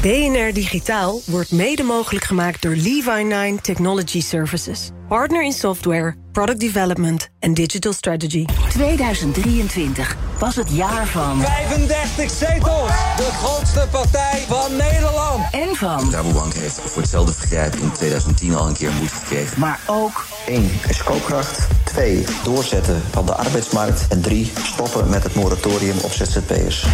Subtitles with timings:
[0.00, 4.90] BNR Digitaal wordt mede mogelijk gemaakt door Levi9 Technology Services.
[5.08, 8.44] Partner in software, product development en digital strategy.
[8.68, 11.40] 2023 was het jaar van...
[11.40, 12.90] 35 zetels!
[13.16, 15.44] De grootste partij van Nederland!
[15.52, 16.10] En van...
[16.12, 19.60] Rabobank heeft voor hetzelfde vergrijp in 2010 al een keer moed gekregen.
[19.60, 20.26] Maar ook...
[20.46, 20.70] 1.
[20.88, 21.68] Is koopkracht.
[21.84, 22.24] 2.
[22.44, 24.06] Doorzetten van de arbeidsmarkt.
[24.08, 24.52] En 3.
[24.62, 26.86] Stoppen met het moratorium op ZZP'ers.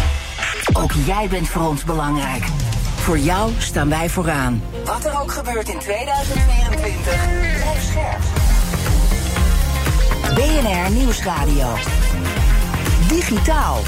[0.73, 2.43] Ook jij bent voor ons belangrijk.
[3.03, 4.63] Voor jou staan wij vooraan.
[4.85, 7.03] Wat er ook gebeurt in 2024,
[7.93, 8.31] blijf.
[10.35, 11.73] BNR Nieuwsradio.
[13.07, 13.79] Digitaal.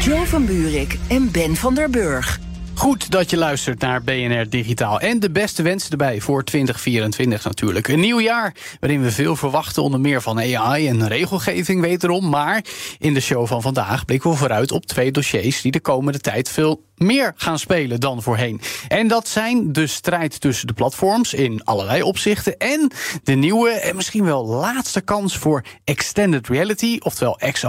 [0.00, 2.38] Joe van Buurik en Ben van der Burg.
[2.76, 5.00] Goed dat je luistert naar BNR Digitaal.
[5.00, 7.88] En de beste wensen erbij voor 2024 natuurlijk.
[7.88, 12.28] Een nieuw jaar waarin we veel verwachten, onder meer van AI en regelgeving wederom.
[12.28, 12.64] Maar
[12.98, 16.48] in de show van vandaag blikken we vooruit op twee dossiers die de komende tijd
[16.48, 18.60] veel meer gaan spelen dan voorheen.
[18.88, 22.90] En dat zijn de strijd tussen de platforms in allerlei opzichten en
[23.22, 27.66] de nieuwe en misschien wel laatste kans voor extended reality, oftewel XR,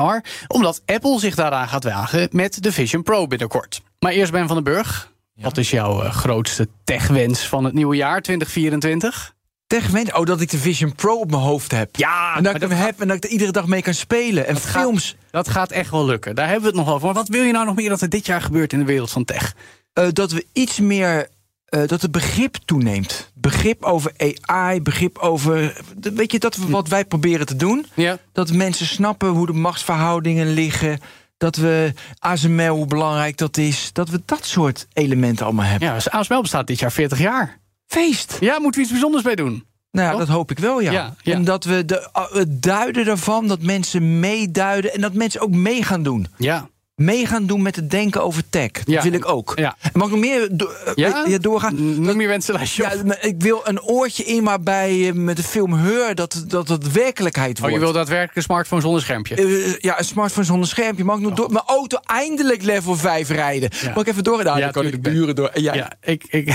[0.47, 3.81] omdat Apple zich daaraan gaat wagen met de Vision Pro binnenkort.
[4.00, 5.12] Maar eerst Ben van den Burg.
[5.36, 9.36] Wat is jouw uh, grootste techwens van het nieuwe jaar 2024?
[9.67, 10.14] Techwens?
[10.14, 11.95] Oh, dat ik de Vision Pro op mijn hoofd heb.
[11.95, 14.48] Ja, en dat ik hem heb en dat ik er iedere dag mee kan spelen.
[14.48, 15.08] En dat films.
[15.08, 16.36] Gaat, dat gaat echt wel lukken.
[16.36, 17.06] Daar hebben we het nog over.
[17.06, 19.12] Maar wat wil je nou nog meer dat er dit jaar gebeurt in de wereld
[19.12, 19.56] van tech?
[19.94, 21.28] Uh, dat we iets meer.
[21.70, 23.31] Uh, dat het begrip toeneemt.
[23.34, 24.12] Begrip over
[24.45, 25.81] AI, begrip over.
[26.00, 27.86] Weet je, dat we wat wij proberen te doen.
[27.94, 28.18] Ja.
[28.31, 31.00] Dat mensen snappen hoe de machtsverhoudingen liggen
[31.38, 33.89] dat we ASML, hoe belangrijk dat is.
[33.93, 35.88] Dat we dat soort elementen allemaal hebben.
[35.88, 37.59] Ja, dus ASML bestaat dit jaar 40 jaar.
[37.85, 38.38] Feest!
[38.39, 39.66] Ja, moeten we iets bijzonders bij doen?
[39.91, 40.91] Nou ja, dat hoop ik wel, ja.
[40.91, 41.34] ja, ja.
[41.34, 44.94] En dat we de, het duiden daarvan, dat mensen meeduiden...
[44.94, 46.28] en dat mensen ook mee gaan doen.
[46.38, 46.69] Ja.
[46.97, 48.72] Mee gaan doen met het denken over tech.
[48.72, 49.02] Dat Ja.
[49.03, 49.53] wil ik ook.
[49.56, 49.75] Ja.
[49.94, 51.24] Mag ik nog meer do Ja?
[51.28, 52.02] ja, doorgaan?
[52.02, 55.74] Noem je wensenlijstje Ja, ik wil een oortje in, maar bij eh, met de film
[55.74, 56.16] Heur...
[56.16, 57.74] dat dat het werkelijkheid Oh, wordt.
[57.75, 59.36] je wil daadwerkelijk een smartphone zonder schermpje.
[59.36, 61.03] Eh, ja, een smartphone zonder schermpje.
[61.03, 63.69] Mag ik nog door, mijn auto eindelijk level 5 rijden?
[63.96, 64.44] Mag ik even door?
[64.44, 65.50] Nou, Ja, kan ik de buren door.
[65.53, 66.47] Ja, ik, ik,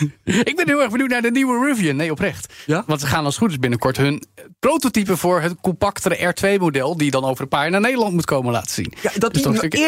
[0.50, 1.96] ik ben heel erg benieuwd naar de nieuwe Rivian.
[1.96, 2.52] Nee, oprecht.
[2.66, 2.84] Ja?
[2.86, 4.22] Want ze gaan als goed is binnenkort hun
[4.60, 6.96] prototype voor het compactere R2-model...
[6.96, 8.92] die dan over een paar jaar naar Nederland moet komen laten zien.
[9.02, 9.42] Ja, dat Dus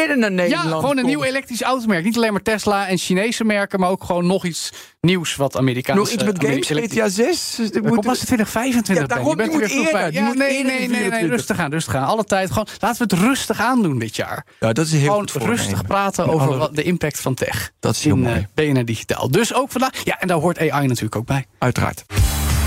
[0.07, 1.05] naar Nederland Ja, gewoon een komt.
[1.05, 2.03] nieuw elektrisch automerk.
[2.03, 3.79] Niet alleen maar Tesla en Chinese merken...
[3.79, 4.69] maar ook gewoon nog iets
[5.01, 5.99] nieuws wat Amerikaans...
[5.99, 7.55] Nog iets met games, GTA 6?
[7.57, 8.95] Dus Kom moet- was het 2025?
[8.95, 9.45] Ja, daarom, Ben.
[9.45, 11.29] Je bent moet eerder, Ja, moet nee, eerder nee, nee, nee, 24.
[11.29, 12.05] rustig aan, rustig aan.
[12.05, 14.45] Alle tijd gewoon, laten we het rustig aandoen dit jaar.
[14.59, 17.71] Ja, dat is heel Gewoon rustig praten In over alle- wat, de impact van tech.
[17.79, 18.47] Dat is heel in mooi.
[18.53, 19.31] BNR Digitaal.
[19.31, 20.03] Dus ook vandaag.
[20.03, 21.45] Ja, en daar hoort AI natuurlijk ook bij.
[21.57, 22.03] Uiteraard.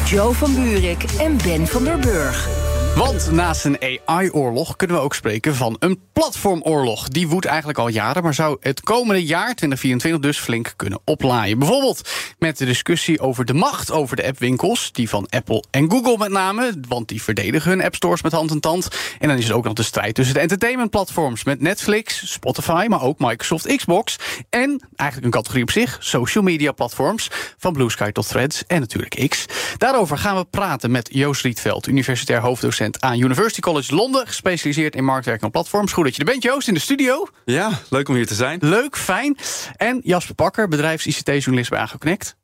[0.06, 2.63] Joe van Buurik en Ben van der Burg.
[2.97, 7.09] Want naast een AI-oorlog kunnen we ook spreken van een platformoorlog.
[7.09, 11.59] Die woedt eigenlijk al jaren, maar zou het komende jaar, 2024, dus flink kunnen oplaaien.
[11.59, 14.93] Bijvoorbeeld met de discussie over de macht over de appwinkels.
[14.93, 18.60] Die van Apple en Google met name, want die verdedigen hun appstores met hand en
[18.60, 18.88] tand.
[19.19, 23.03] En dan is er ook nog de strijd tussen de entertainmentplatforms met Netflix, Spotify, maar
[23.03, 24.16] ook Microsoft Xbox.
[24.50, 27.31] En eigenlijk een categorie op zich, social media platforms.
[27.59, 29.44] Van Blue Sky tot Threads en natuurlijk X.
[29.78, 34.27] Daarover gaan we praten met Joost Rietveld, universitair hoofddocent aan University College Londen.
[34.27, 35.93] Gespecialiseerd in marktwerking en platforms.
[35.93, 37.27] Goed dat je er bent, Joost, in de studio.
[37.45, 38.59] Ja, leuk om hier te zijn.
[38.62, 39.37] Leuk, fijn.
[39.77, 42.37] En Jasper Pakker, bedrijfs-ICT-journalist bij AgroConnect.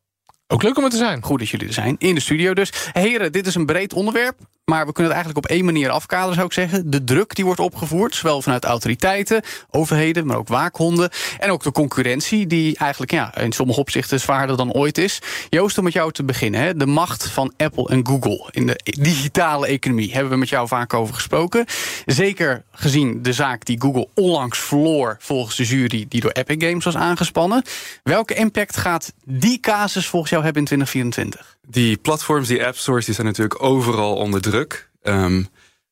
[0.53, 1.22] Ook leuk om er te zijn.
[1.22, 2.72] Goed dat jullie er zijn, in de studio dus.
[2.93, 4.37] Heren, dit is een breed onderwerp.
[4.71, 6.91] Maar we kunnen het eigenlijk op één manier afkaderen, zou ik zeggen.
[6.91, 11.10] De druk die wordt opgevoerd, zowel vanuit autoriteiten, overheden, maar ook waakhonden.
[11.39, 15.19] En ook de concurrentie, die eigenlijk ja, in sommige opzichten zwaarder dan ooit is.
[15.49, 16.60] Joost, om met jou te beginnen.
[16.60, 16.77] Hè.
[16.77, 20.94] De macht van Apple en Google in de digitale economie hebben we met jou vaak
[20.94, 21.65] over gesproken.
[22.07, 26.84] Zeker gezien de zaak die Google onlangs verloor volgens de jury die door Epic Games
[26.84, 27.63] was aangespannen.
[28.03, 31.57] Welke impact gaat die casus volgens jou hebben in 2024?
[31.69, 34.91] Die platforms, die app stores, die zijn natuurlijk overal onder druk.
[35.03, 35.42] Ehm,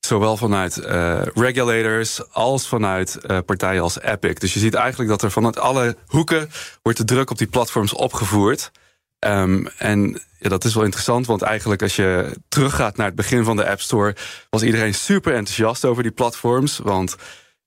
[0.00, 4.34] zowel vanuit eh, regulators als vanuit eh, partijen als Epic.
[4.34, 6.50] Dus je ziet eigenlijk dat er vanuit alle hoeken
[6.82, 8.70] wordt de druk op die platforms opgevoerd.
[9.18, 13.44] Ehm, en ja, dat is wel interessant, want eigenlijk als je teruggaat naar het begin
[13.44, 14.16] van de App Store,
[14.50, 16.78] was iedereen super enthousiast over die platforms.
[16.78, 17.16] Want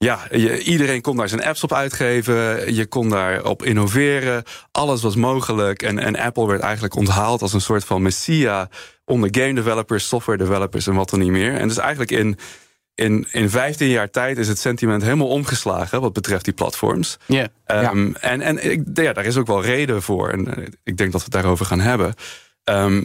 [0.03, 2.74] ja, je, iedereen kon daar zijn apps op uitgeven.
[2.74, 4.44] Je kon daarop innoveren.
[4.71, 5.81] Alles was mogelijk.
[5.81, 8.69] En, en Apple werd eigenlijk onthaald als een soort van messia
[9.06, 11.53] onder game developers, software developers en wat dan niet meer.
[11.53, 12.38] En dus eigenlijk in
[12.95, 17.18] in, in 15 jaar tijd is het sentiment helemaal omgeslagen wat betreft die platforms.
[17.25, 17.48] Ja.
[17.65, 20.30] Ehm, En, en ik, ja, daar is ook wel reden voor.
[20.30, 22.13] En eh, ik denk dat we het daarover gaan hebben.
[22.63, 23.03] Ehm,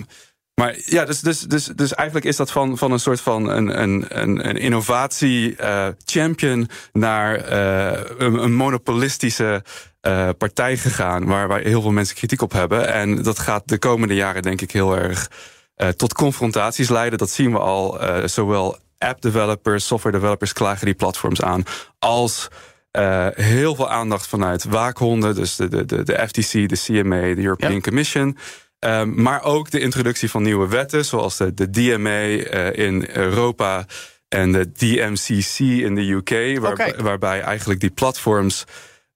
[0.60, 3.82] maar ja, dus, dus, dus, dus eigenlijk is dat van, van een soort van een,
[3.82, 9.62] een, een, innovatie-champion naar eh, een, een monopolistische
[10.00, 11.24] eh, partij gegaan.
[11.24, 12.92] Waar, waar heel veel mensen kritiek op hebben.
[12.92, 15.30] En dat gaat de komende jaren, denk ik, heel erg
[15.74, 17.18] eh, tot confrontaties leiden.
[17.18, 18.00] Dat zien we al.
[18.00, 21.62] eh, zowel app-developers, software-developers klagen die platforms aan.
[21.98, 22.48] Als
[22.90, 25.34] eh, heel veel aandacht vanuit waakhonden.
[25.34, 27.80] Dus de, de, de, de FTC, de CMA, de European Ja.
[27.80, 28.36] Commission.
[28.86, 33.86] Um, maar ook de introductie van nieuwe wetten, zoals de, de DMA uh, in Europa
[34.28, 36.94] en de DMCC in de UK, waar, Okay.
[36.96, 38.64] waarbij eigenlijk die platforms,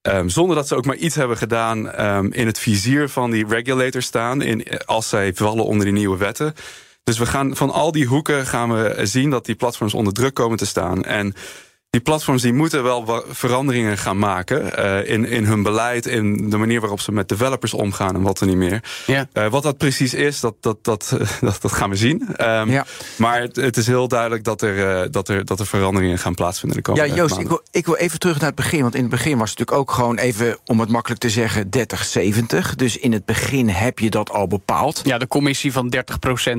[0.02, 3.46] um, zonder dat ze ook maar iets hebben gedaan, um, in het vizier van die
[3.46, 6.54] regulators staan, in, als zij vallen onder die nieuwe wetten.
[7.04, 10.34] Dus we gaan van al die hoeken gaan we zien dat die platforms onder druk
[10.34, 11.04] komen te staan.
[11.04, 11.34] En
[11.90, 16.56] die platforms die moeten wel veranderingen gaan maken uh, in, in hun beleid, in de
[16.56, 18.82] manier waarop ze met developers omgaan en wat er niet meer.
[19.06, 19.28] Ja.
[19.32, 22.28] Uh, wat dat precies is, dat, dat, dat, dat, dat gaan we zien.
[22.38, 22.86] Um, Ja.
[23.16, 26.34] Maar het, het is heel duidelijk dat er, uh, dat, er, dat er veranderingen gaan
[26.34, 28.82] plaatsvinden de komende Ja, Joost, ik wil, ik wil even terug naar het begin.
[28.82, 31.68] Want in het begin was het natuurlijk ook gewoon even, om het makkelijk te zeggen,
[32.72, 32.74] 30-70.
[32.76, 35.00] Dus in het begin heb je dat al bepaald.
[35.04, 36.00] Ja, de commissie van 30%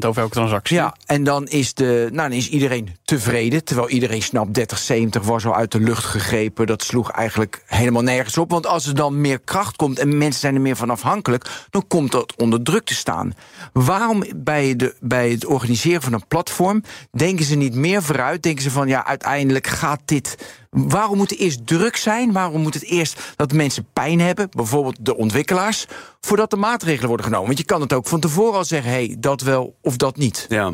[0.06, 0.76] over elke transactie.
[0.76, 3.64] Ja, en dan is, de, nou, dan is iedereen tevreden.
[3.64, 6.68] Terwijl iedereen snapt, 30-70 was al uit de lucht gegrepen.
[6.68, 8.52] Dat sloeg eigenlijk helemaal nergens op.
[8.52, 11.50] Want als er dan meer kracht komt en mensen zijn er meer van afhankelijk...
[11.70, 13.34] dan komt dat onder druk te staan.
[13.74, 16.84] Waarom bij, de, bij het organiseren van een platform...
[17.12, 18.44] denken ze niet meer vooruit?
[18.44, 20.38] Denken ze van, ja, uiteindelijk gaat dit...
[20.70, 22.32] Waarom moet er eerst druk zijn?
[22.32, 24.50] Waarom moet het eerst dat mensen pijn hebben?
[24.52, 25.86] Bijvoorbeeld de ontwikkelaars.
[26.22, 27.48] Voordat de maatregelen worden genomen.
[27.48, 28.92] Want je kan het ook van tevoren al zeggen...
[28.92, 30.46] hé, hey, dat wel of dat niet.
[30.50, 30.72] Ja.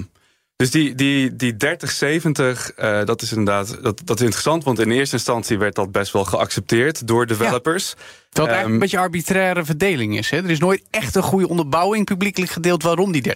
[0.58, 1.58] Dus die, die, die 30-70,
[2.80, 4.64] uh, dat is inderdaad dat, dat is interessant.
[4.64, 7.94] Want in eerste instantie werd dat best wel geaccepteerd door developers.
[7.98, 8.04] Ja.
[8.30, 10.30] Het eigenlijk een beetje arbitraire verdeling is.
[10.30, 10.38] Hè?
[10.38, 13.32] Er is nooit echt een goede onderbouwing publiekelijk gedeeld waarom die 30-70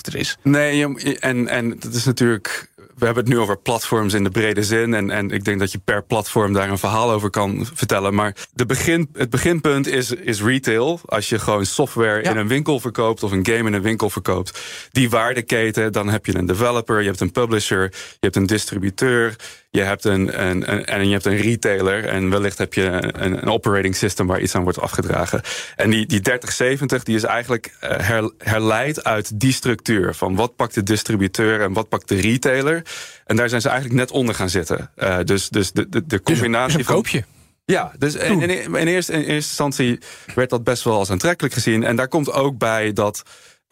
[0.00, 0.36] er is.
[0.42, 2.70] Nee, en, en dat is natuurlijk.
[2.98, 4.94] We hebben het nu over platforms in de brede zin.
[4.94, 8.14] En, en ik denk dat je per platform daar een verhaal over kan vertellen.
[8.14, 11.00] Maar de begin, het beginpunt is, is retail.
[11.04, 12.30] Als je gewoon software Ja.
[12.30, 14.60] in een winkel verkoopt of een game in een winkel verkoopt.
[14.92, 19.36] Die waardeketen, dan heb je een developer, je hebt een publisher, je hebt een distributeur.
[19.76, 22.04] Je hebt een, een, een, en je hebt een retailer.
[22.04, 25.40] En wellicht heb je een, een operating system waar iets aan wordt afgedragen.
[25.76, 30.14] En die, die 3070 die is eigenlijk eh, her, herleid uit die structuur.
[30.14, 32.82] Van wat pakt de distributeur en wat pakt de retailer.
[33.26, 34.90] En daar zijn ze eigenlijk net onder gaan zitten.
[34.96, 37.24] Uh, dus, dus de, de, de combinatie Dus een koopje.
[37.64, 39.98] ja, dus in, in, in, eerste, in eerste instantie
[40.34, 41.84] werd dat best wel als aantrekkelijk gezien.
[41.84, 43.22] En daar komt ook bij dat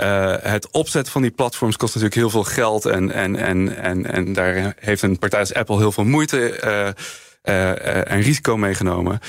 [0.03, 2.85] uh, het opzetten van die platforms kost natuurlijk heel veel geld.
[2.87, 7.55] En, en, en, en, en daar heeft een partij als Apple heel veel moeite uh,
[7.55, 9.21] uh, en risico meegenomen.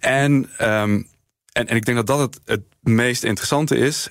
[0.00, 1.08] en, um,
[1.52, 4.08] en, en ik denk dat dat het, het meest interessante is.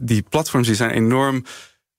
[0.00, 1.44] die platforms die zijn enorm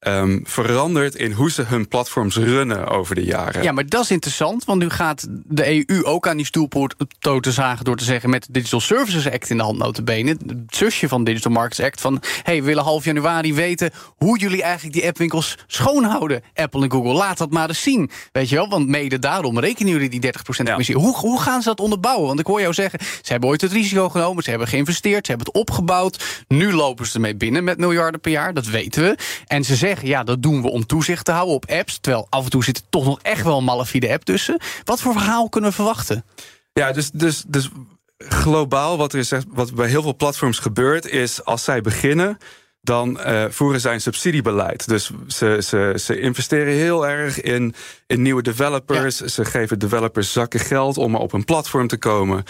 [0.08, 3.64] um, veranderd in hoe ze hun platforms runnen over de jaren.
[3.64, 7.86] Ja, maar dat is interessant, want nu gaat de EU ook aan die stoelpoten zagen
[7.86, 11.24] door te zeggen met de Digital Services Act in de hand notabene, het zusje van
[11.24, 15.58] Digital Markets Act, van hey, we willen half januari weten hoe jullie eigenlijk die appwinkels
[15.68, 17.14] schoonhouden, Apple en Google.
[17.14, 20.30] Laat dat maar eens zien, weet je wel, want mede daarom rekenen jullie die 30%
[20.64, 20.98] commissie.
[20.98, 21.02] Ja.
[21.02, 22.28] Hoe, hoe gaan ze dat onderbouwen?
[22.28, 25.32] Want ik hoor jou zeggen, ze hebben ooit het risico genomen, ze hebben geïnvesteerd, ze
[25.32, 29.18] hebben het opgebouwd, nu lopen ze ermee binnen met miljarden per jaar, dat weten we.
[29.48, 31.98] En ze zeggen, ja, dat doen we om toezicht te houden op apps.
[32.00, 34.58] Terwijl af en toe zit er toch nog echt wel een malafide app tussen.
[34.84, 36.26] Wat voor verhaal kunnen we verwachten?
[36.74, 37.70] Ja, dus, dus, dus
[38.18, 42.38] globaal, wat er is, wat bij heel veel platforms gebeurt, is als zij beginnen.
[42.82, 44.88] Dan uh, voeren zij een subsidiebeleid.
[44.88, 47.76] Dus ze, ze, ze investeren heel erg in,
[48.08, 49.20] in nieuwe developers.
[49.20, 49.28] Ja.
[49.28, 52.44] Ze geven developers zakken geld om op een platform te komen.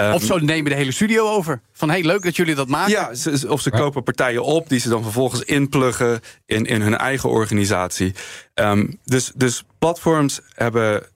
[0.00, 1.60] Um, of ze nemen de hele studio over.
[1.72, 2.92] Van hey, leuk dat jullie dat maken.
[2.92, 6.96] Ja, ze, of ze kopen partijen op die ze dan vervolgens inpluggen in, in hun
[6.96, 8.14] eigen organisatie.
[8.54, 11.06] Um, dus, dus platforms hebben,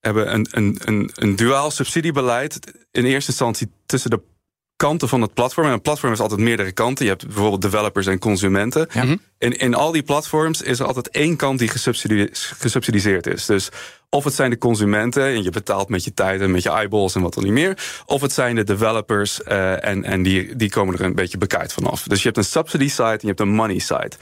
[0.00, 2.58] hebben een, een, een, een duaal subsidiebeleid.
[2.90, 4.20] In eerste instantie tussen de
[4.76, 5.66] kanten van het platform.
[5.66, 7.04] En een platform heeft altijd meerdere kanten.
[7.04, 8.88] Je hebt bijvoorbeeld developers en consumenten.
[8.92, 9.08] Mhm.
[9.08, 9.16] Ja.
[9.38, 13.46] In, in al die platforms is er altijd één kant die gesubsidie gesubsidieerd is.
[13.46, 13.68] Dus
[14.10, 17.14] of het zijn de consumenten en je betaalt met je tijd en met je eyeballs
[17.14, 18.02] en wat dan niet meer.
[18.06, 21.72] Of het zijn de developers uh, en, en die, die komen er een beetje bekijkt
[21.72, 22.02] vanaf.
[22.02, 24.12] Dus je hebt een subsidy side en je hebt een money side.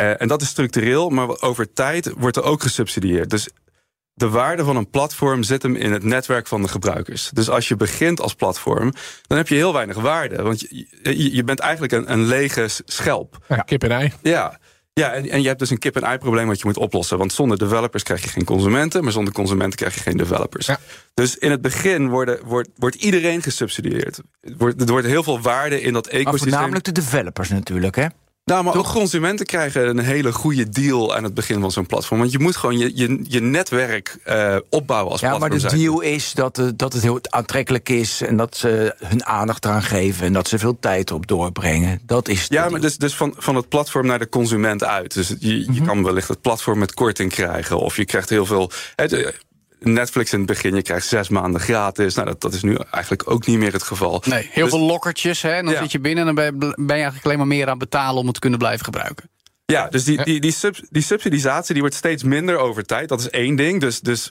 [0.00, 3.30] Uh, en dat is structureel, maar over tijd wordt er ook gesubsidieerd.
[3.30, 3.48] Dus
[4.14, 7.30] de waarde van een platform zit hem in het netwerk van de gebruikers.
[7.32, 8.92] Dus als je begint als platform,
[9.26, 10.42] dan heb je heel weinig waarde.
[10.42, 13.38] Want je, je, je bent eigenlijk een, een lege schelp.
[13.48, 14.12] Ja, kip en ei.
[14.22, 14.58] Ja.
[14.92, 17.18] Ja, en, en je hebt dus een kip-en-ei probleem wat je moet oplossen.
[17.18, 20.68] Want zonder developers krijg je geen consumenten, maar zonder consumenten krijg je geen developers.
[21.14, 24.20] Dus in het begin worden, wordt, wordt iedereen gesubsidieerd.
[24.40, 26.50] Er wordt, er wordt heel veel waarde in dat Maar ecosysteem.
[26.50, 28.06] voornamelijk de developers natuurlijk, hè?
[28.44, 32.18] Nou, maar ook consumenten krijgen een hele goede deal aan het begin van zo'n platform.
[32.18, 35.62] Want je moet gewoon je, je, je netwerk eh, opbouwen als Ja, maar platform.
[35.62, 35.82] de zijn.
[35.82, 38.20] deal is dat, dat het heel aantrekkelijk is...
[38.20, 40.26] en dat ze hun aandacht eraan geven...
[40.26, 42.00] en dat ze veel tijd op doorbrengen.
[42.06, 42.72] Dat is de Ja, deal.
[42.72, 45.14] maar dus, dus van, van het platform naar de consument uit.
[45.14, 45.84] Dus je, je Mhm.
[45.84, 47.78] kan wellicht het platform met korting krijgen.
[47.78, 48.70] Of je krijgt heel veel.
[48.96, 49.28] Het, eh,
[49.92, 52.14] Netflix in het begin, je krijgt zes maanden gratis.
[52.14, 54.22] Nou, dat, dat is nu eigenlijk ook niet meer het geval.
[54.26, 55.42] Nee, heel Dus- veel lokkertjes.
[55.42, 55.80] Hè, en dan Ja.
[55.82, 58.20] zit je binnen en dan ben je, ben je eigenlijk alleen maar meer aan betalen
[58.20, 59.28] om het te kunnen blijven gebruiken.
[59.66, 63.08] Ja, dus die, die, die, sub, die subsidisatie die wordt steeds minder over tijd.
[63.08, 63.80] Dat is één ding.
[63.80, 64.30] Dus, dus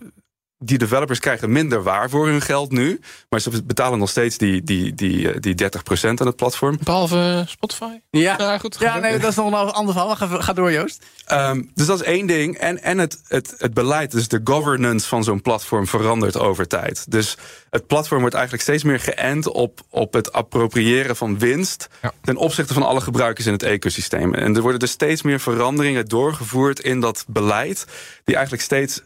[0.65, 3.00] die developers krijgen minder waar voor hun geld nu.
[3.29, 6.77] Maar ze betalen nog steeds die, die, die, eh, die 30% aan het platform.
[6.84, 8.00] Behalve Spotify.
[8.10, 8.77] Ja, Ja, goed.
[8.79, 10.15] ja nee, dat is nog een ander verhaal.
[10.15, 11.05] Ga, ga door, Joost.
[11.25, 12.58] Ehm, dus dat is één ding.
[12.58, 17.12] En, en het, het, het beleid, dus de governance van zo'n platform verandert over tijd.
[17.12, 17.38] Dus
[17.70, 21.88] het platform wordt eigenlijk steeds meer geënt op, op het appropriëren van winst.
[22.22, 24.34] ten opzichte van alle gebruikers in het ecosysteem.
[24.34, 27.86] En er worden dus steeds meer veranderingen doorgevoerd in dat beleid.
[28.24, 29.01] die eigenlijk steeds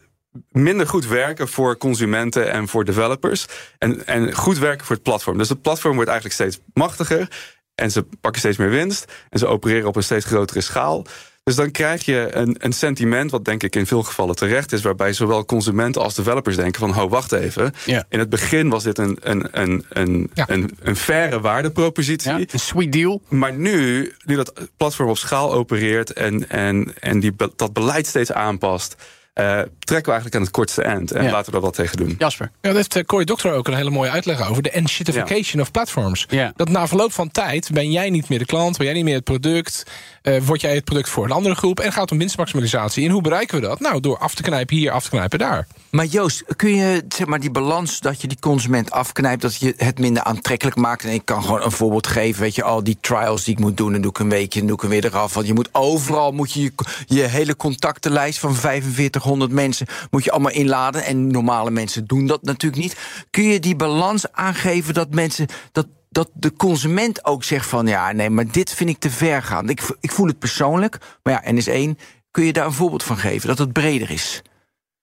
[0.51, 3.45] minder goed werken voor consumenten en voor developers.
[3.77, 5.37] En, en goed werken voor het platform.
[5.37, 7.27] Dus het platform wordt eigenlijk steeds machtiger.
[7.75, 9.11] En ze pakken steeds meer winst.
[9.29, 11.05] En ze opereren op een steeds grotere schaal.
[11.47, 14.81] Dus dan krijg je een, een sentiment, wat denk ik in veel gevallen terecht is,
[14.81, 17.73] waarbij zowel consumenten als developers denken van, hou, wacht even.
[17.85, 18.05] Ja.
[18.09, 22.31] In het begin was dit een, een, een, een, een, een faire waardepropositie.
[22.31, 23.21] een sweet deal.
[23.27, 28.31] Maar nu, nu dat platform op schaal opereert en, en, en die, dat beleid steeds
[28.31, 28.95] aanpast,
[29.43, 31.11] trekken we eigenlijk aan het kortste eind.
[31.11, 31.31] En Ja.
[31.31, 32.15] laten we er wat tegen doen.
[32.17, 32.45] Jasper.
[32.45, 34.63] Ja, daar heeft eh, Cory Doctor ook een hele mooie uitleg over.
[34.63, 36.25] De enshittification of platforms.
[36.29, 36.51] Ja.
[36.55, 39.15] Dat na verloop van tijd ben jij niet meer de klant, ben jij niet meer
[39.15, 39.83] het product.
[40.21, 41.79] eh word jij het product voor een andere groep.
[41.79, 43.05] En gaat het om winstmaximalisatie.
[43.05, 43.79] En hoe bereiken we dat?
[43.79, 45.67] Nou, door af te knijpen hier, af te knijpen daar.
[45.91, 49.73] Maar Joost, kun je zeg maar die balans dat je die consument afknijpt, dat je
[49.77, 51.03] het minder aantrekkelijk maakt?
[51.03, 53.77] En ik kan gewoon een voorbeeld geven, weet je, al die trials die ik moet
[53.77, 55.33] doen, dan doe ik een weekje, dan doe ik hem weer eraf.
[55.33, 56.71] Want je moet overal moet je, je
[57.05, 61.03] je hele contactenlijst van 4500 mensen moet je allemaal inladen.
[61.03, 62.97] En normale mensen doen dat natuurlijk niet.
[63.29, 68.11] Kun je die balans aangeven dat mensen dat dat de consument ook zegt van ja,
[68.11, 69.69] nee, maar dit vind ik te ver gaan.
[69.69, 71.97] Ik, ik voel het persoonlijk, maar ja, en is één.
[72.31, 74.41] Kun je daar een voorbeeld van geven dat het breder is?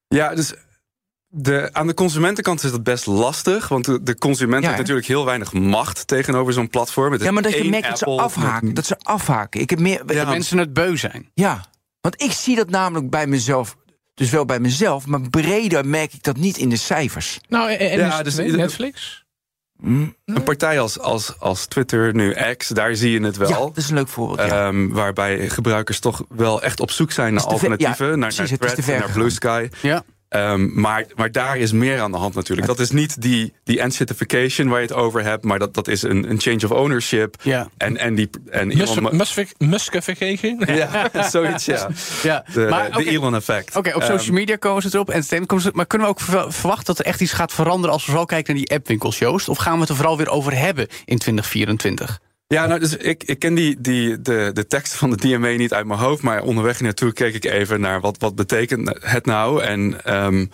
[0.08, 0.54] Ja, dus
[1.36, 3.68] de, aan de consumentenkant is dat best lastig.
[3.68, 7.12] Want de, de consument Ja, heeft natuurlijk heel weinig macht tegenover zo'n platform.
[7.12, 8.66] Het Ja, maar dat je merkt dat ze afhaken.
[8.66, 9.60] met- Dat ze afhaken.
[9.60, 10.06] Ik heb meer.
[10.06, 11.30] Dat mensen het beu zijn.
[11.34, 11.64] Ja,
[12.00, 13.76] want ik zie dat namelijk bij mezelf.
[14.14, 17.40] Dus wel bij mezelf, maar breder merk ik dat niet in de cijfers.
[17.48, 19.24] Nou, en, Ja, dus Netflix?
[19.82, 23.48] Een partij als, als, als Twitter, nu X, daar zie je het wel.
[23.48, 24.48] Ja, dat is een leuk voorbeeld.
[24.48, 24.66] Ja.
[24.66, 28.06] Ehm, waarbij gebruikers toch wel echt op zoek zijn naar alternatieven.
[28.08, 29.68] ja, naar, precies, naar het is te Threads en ver naar Blue Sky.
[29.88, 30.04] Ja.
[30.34, 32.66] Ehm, maar, maar daar is meer aan de hand natuurlijk.
[32.66, 36.02] Dat is niet die, die enshittification waar je het over hebt, maar dat, dat is
[36.02, 37.36] een, een change of ownership.
[37.42, 37.68] Ja.
[37.76, 38.66] En, en, die, en
[39.58, 40.62] Muskification?
[40.76, 41.88] ja, zoiets, ja.
[42.22, 43.10] Ja, De, maar, de.
[43.10, 43.76] Elon effect.
[43.76, 45.08] Oké, op Ehm, social media komen ze erop.
[45.10, 47.92] Entertainment komen ze Maar kunnen we ook ver- verwachten dat er echt iets gaat veranderen...
[47.92, 49.48] als we vooral kijken naar die appwinkels, Joost?
[49.48, 52.20] Of gaan we het er vooral weer over hebben in 2024?
[52.46, 55.72] Ja, nou, dus ik, ik ken die, die, de, de tekst van de DMA niet
[55.72, 56.22] uit mijn hoofd.
[56.22, 59.62] Maar onderweg naartoe keek ik even naar wat, wat betekent het nou.
[59.62, 60.46] En ehm,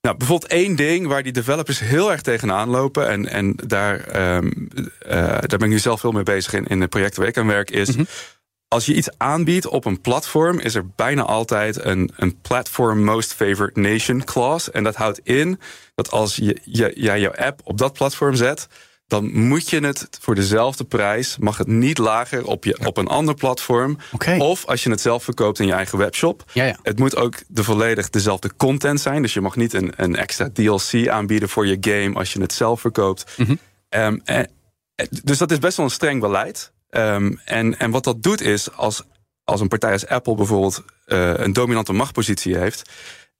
[0.00, 3.08] nou, bijvoorbeeld één ding waar die developers heel erg tegenaan lopen.
[3.08, 4.50] En, en daar, ehm,
[4.98, 7.38] eh, daar ben ik nu zelf veel mee bezig in, in het project waar ik
[7.38, 7.70] aan werk.
[7.70, 7.96] Is
[8.74, 13.32] als je iets aanbiedt op een platform, is er bijna altijd een, een platform most
[13.32, 14.72] favored nation clause.
[14.72, 15.60] En dat houdt in
[15.94, 18.68] dat als je, je, jij jouw app op dat platform zet,
[19.06, 23.06] dan moet je het voor dezelfde prijs, mag het niet lager op, je, op een
[23.06, 23.98] ander platform.
[24.38, 26.44] Of als je het zelf verkoopt in je eigen webshop.
[26.52, 26.78] Ja, ja.
[26.82, 29.22] Het moet ook de volledig dezelfde content zijn.
[29.22, 32.52] Dus je mag niet een, een extra DLC aanbieden voor je game als je het
[32.52, 33.24] zelf verkoopt.
[33.36, 33.54] Mhm.
[33.88, 34.50] Ehm, en-
[34.94, 36.72] en- dus dat is best wel een streng beleid.
[36.90, 39.02] Ehm, en, en wat dat doet is, als,
[39.44, 42.90] als een partij als Apple bijvoorbeeld eh, een dominante machtpositie heeft.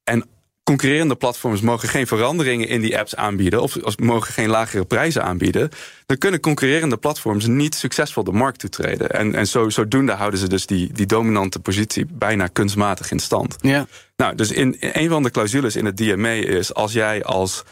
[0.04, 0.28] En
[0.64, 3.62] concurrerende platforms mogen geen veranderingen in die apps aanbieden.
[3.62, 5.70] Of, mogen geen lagere prijzen aanbieden.
[6.06, 9.10] Dan kunnen concurrerende platforms niet succesvol de markt toetreden.
[9.10, 13.56] En, en zo, zodoende houden ze dus die, die dominante positie bijna kunstmatig in stand.
[13.60, 13.86] Ja.
[14.16, 17.64] Nou, dus in, in een van de clausules in het DMA is als jij als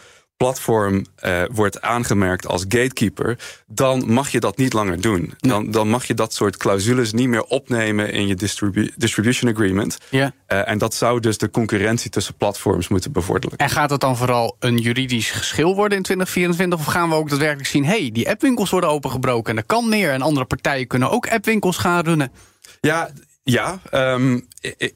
[0.43, 5.35] platform eh, wordt aangemerkt als gatekeeper, dan mag je dat niet langer doen.
[5.39, 9.99] Dan, dan mag je dat soort clausules niet meer opnemen in je distribu- distribution agreement.
[10.09, 10.33] Ja.
[10.47, 13.59] Eh, en dat zou dus de concurrentie tussen platforms moeten bevorderen.
[13.59, 16.79] En gaat dat dan vooral een juridisch geschil worden in 2024?
[16.79, 17.85] Of gaan we ook daadwerkelijk zien...
[17.85, 20.11] hé, hey, die appwinkels worden opengebroken en er kan meer...
[20.11, 22.33] en andere partijen kunnen ook appwinkels gaan runnen?
[22.81, 23.11] Ja,
[23.45, 24.47] Ja, um,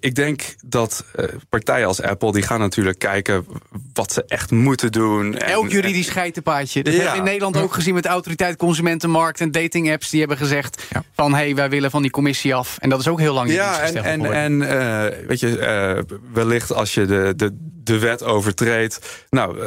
[0.00, 2.32] ik, denk dat uh, partijen als Apple...
[2.32, 3.46] die gaan natuurlijk kijken
[3.92, 5.34] wat ze echt moeten doen.
[5.34, 6.82] En, Elk juridisch geitenpaadje.
[6.82, 6.98] Dat ja.
[6.98, 9.40] hebben we in Nederland ook gezien met autoriteit Consumentenmarkt...
[9.40, 11.02] en datingapps die hebben gezegd ja.
[11.12, 11.34] van...
[11.34, 12.76] hé, hey, wij willen van die commissie af.
[12.78, 16.72] En dat is ook heel lang Ja, en, en, en uh, weet je, uh, wellicht
[16.72, 19.26] als je de, de, de wet overtreedt...
[19.30, 19.58] nou,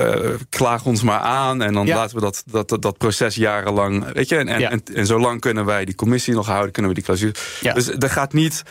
[0.50, 1.96] klaag ons maar aan en dan ja.
[1.96, 4.14] laten we dat, dat, dat, dat, proces jarenlang...
[4.14, 6.72] weet je, en, en, en, en zolang kunnen wij die commissie nog houden...
[6.72, 7.34] kunnen we die clausule...
[7.74, 8.64] Dus er gaat niet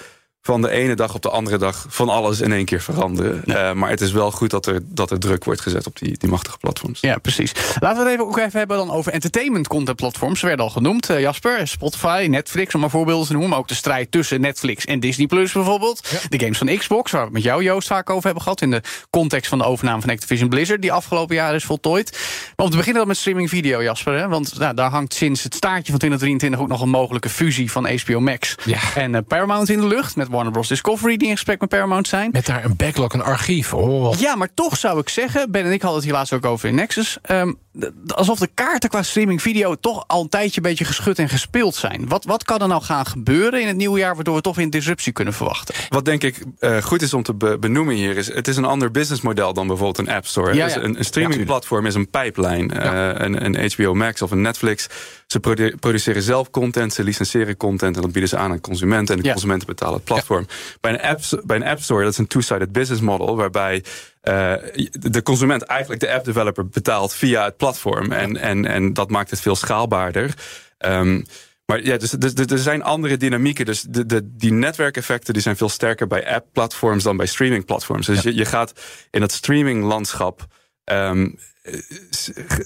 [0.48, 3.42] van de ene dag op de andere dag van alles in één keer veranderen.
[3.46, 6.18] Uh, maar het is wel goed dat er, dat er druk wordt gezet op die,
[6.18, 7.00] die machtige platforms.
[7.00, 7.52] Ja, precies.
[7.80, 10.40] Laten we het even ook even hebben dan over entertainment content platforms.
[10.40, 11.10] Ze werden al genoemd.
[11.10, 13.50] Uh, Jasper, Spotify, Netflix, om maar voorbeelden te noemen.
[13.50, 16.08] Maar ook de strijd tussen Netflix en Disney Plus bijvoorbeeld.
[16.10, 16.18] Ja.
[16.28, 18.60] De games van Xbox, waar we het met jou Joost vaak over hebben gehad.
[18.60, 22.18] In de context van de overname van Activision Blizzard, die afgelopen jaar is voltooid.
[22.56, 24.18] Maar om te beginnen dan met streaming video, Jasper.
[24.18, 24.28] Hè?
[24.28, 27.88] Want nou, daar hangt sinds het staartje van 2023 ook nog een mogelijke fusie van
[27.88, 28.78] HBO Max ja.
[28.94, 30.16] en uh, Paramount in de lucht.
[30.16, 30.68] Met Warner Bros.
[30.68, 32.30] Discovery die in gesprek met Paramount zijn.
[32.32, 33.74] Met daar een backlog, een archief.
[33.74, 34.18] Oh.
[34.18, 36.68] Ja, maar toch zou ik zeggen, Ben en ik hadden het hier laatst ook over
[36.68, 37.18] in Nexus...
[37.30, 37.58] Um,
[38.06, 41.74] alsof de kaarten qua streaming video toch al een tijdje een beetje geschud en gespeeld
[41.74, 42.08] zijn.
[42.08, 44.14] Wat, wat kan er nou gaan gebeuren in het nieuwe jaar...
[44.14, 45.74] waardoor we toch weer een disruptie kunnen verwachten?
[45.88, 48.16] Wat denk ik uh, goed is om te be benoemen hier...
[48.16, 50.54] is het is een ander businessmodel dan bijvoorbeeld een App Store.
[50.54, 50.74] Ja, ja.
[50.74, 52.76] Dus een, een streamingplatform is een pijplijn.
[52.76, 54.86] Uh, een, een HBO Max of een Netflix...
[55.28, 57.96] Ze produ produceren zelf content, ze licenseren content...
[57.96, 59.16] en dat bieden ze aan aan consumenten.
[59.16, 60.46] En de consumenten betalen het platform.
[60.80, 63.36] Bij, een app, bij een App Store, dat is een two-sided business model...
[63.36, 63.84] waarbij
[64.28, 64.54] uh,
[64.90, 68.12] de consument eigenlijk de app developer betaalt via het platform.
[68.12, 70.34] En, en, en dat maakt het veel schaalbaarder.
[70.78, 71.24] Um,
[71.66, 73.66] maar ja, dus, dus, dus, er zijn andere dynamieken.
[73.66, 78.06] Dus de, de, die netwerkeffecten die zijn veel sterker bij app-platforms dan bij streaming-platforms.
[78.06, 78.30] Dus ja.
[78.30, 78.72] je, je gaat
[79.10, 80.46] in het streaming-landschap.
[80.84, 81.38] Um,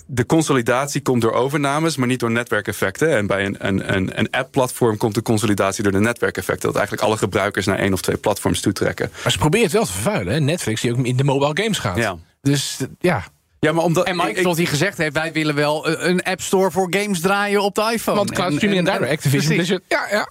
[0.06, 3.16] de consolidatie komt door overnames, maar niet door netwerkeffecten.
[3.16, 6.66] En bij een, een, een, een app-platform komt de consolidatie door de netwerkeffecten.
[6.66, 9.10] Dat eigenlijk alle gebruikers naar één of twee platforms toetrekken.
[9.22, 10.32] Maar ze proberen het wel te vervuilen.
[10.32, 10.40] Hè?
[10.40, 11.96] Netflix die ook in de mobile games gaat.
[11.96, 12.16] Ja.
[12.40, 13.24] Dus ja,
[13.60, 15.14] ja, maar omdat, en Microsoft die gezegd heeft...
[15.14, 18.16] wij willen wel een app store voor games draaien op de iPhone.
[18.16, 19.82] Want cloud streaming en, en, en Activision Blizzard...
[19.88, 20.28] Ja, ja.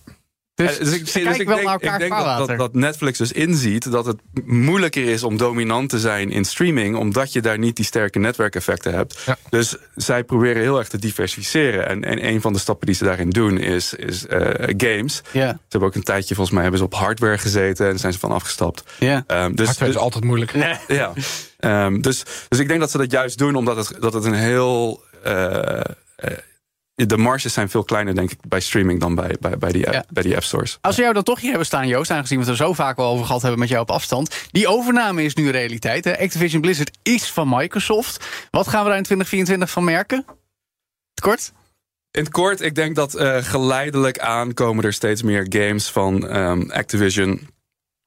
[0.68, 3.18] Dus, dus, ik, dus ik denk, wel naar elkaar ik denk dat, dat, dat, Netflix
[3.18, 7.58] dus inziet dat het moeilijker is om dominant te zijn in streaming, omdat je daar
[7.58, 9.20] niet die sterke netwerkeffecten hebt.
[9.26, 9.38] Ja.
[9.50, 11.88] Dus zij proberen heel erg te diversificeren.
[11.88, 14.40] En, en een van de stappen die ze daarin doen is, is uh,
[14.78, 15.22] games.
[15.32, 15.48] Ja.
[15.48, 18.20] Ze hebben ook een tijdje, volgens mij, hebben ze op hardware gezeten en zijn ze
[18.20, 18.84] van afgestapt.
[19.00, 19.16] Ja.
[19.16, 20.54] Um, dus, hardware dus, is altijd moeilijk.
[20.54, 20.76] Nee.
[20.88, 21.14] Ja.
[21.86, 24.34] Um, dus, dus ik denk dat ze dat juist doen omdat het, dat het een
[24.34, 25.04] heel.
[25.28, 25.80] Uh,
[27.06, 29.94] de marges zijn veel kleiner, denk ik, bij streaming dan bij, bij, bij, die, app,
[29.94, 30.06] ja.
[30.10, 30.78] bij die app stores.
[30.82, 32.98] Als we jou dan toch hier hebben staan, Joost, aangezien we het er zo vaak
[32.98, 34.36] al over gehad hebben met jou op afstand.
[34.52, 36.06] Die overname is nu realiteit.
[36.06, 36.20] Hè?
[36.20, 38.26] Activision Blizzard is van Microsoft.
[38.52, 40.26] Wat gaan we daar in 2024 van merken?
[41.22, 41.52] Kort?
[42.12, 46.38] In het kort, ik denk dat uh, geleidelijk aan komen er steeds meer games van
[46.38, 47.48] um, Activision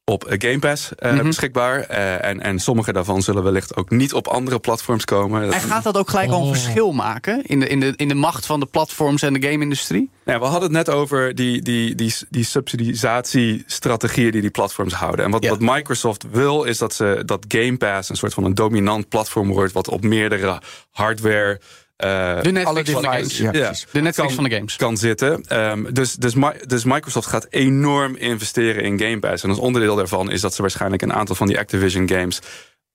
[0.05, 1.27] op Game Pass uh, mm -hmm.
[1.27, 1.91] beschikbaar.
[1.91, 5.53] Uh, en, en sommige daarvan zullen wellicht ook niet op andere platforms komen.
[5.53, 6.47] En gaat dat ook gelijk al oh.
[6.47, 9.43] een verschil maken in de, in, de, in de macht van de platforms en de
[9.49, 10.11] game-industrie?
[10.25, 15.25] Ja, we hadden het net over die, die, die, die subsidisatiestrategieën die die platforms houden.
[15.25, 15.51] En wat, ja.
[15.51, 19.49] wat Microsoft wil, is dat, ze, dat Game Pass een soort van een dominant platform
[19.49, 21.61] wordt, wat op meerdere hardware.
[22.05, 23.39] Uh, de Netflix van de games.
[23.39, 24.77] Ja, ja, de Netflix kan, van de games.
[24.77, 25.61] Kan zitten.
[25.61, 26.35] Um, dus, dus,
[26.67, 29.43] dus Microsoft gaat enorm investeren in Game Pass.
[29.43, 32.41] En als onderdeel daarvan is dat ze waarschijnlijk een aantal van die Activision games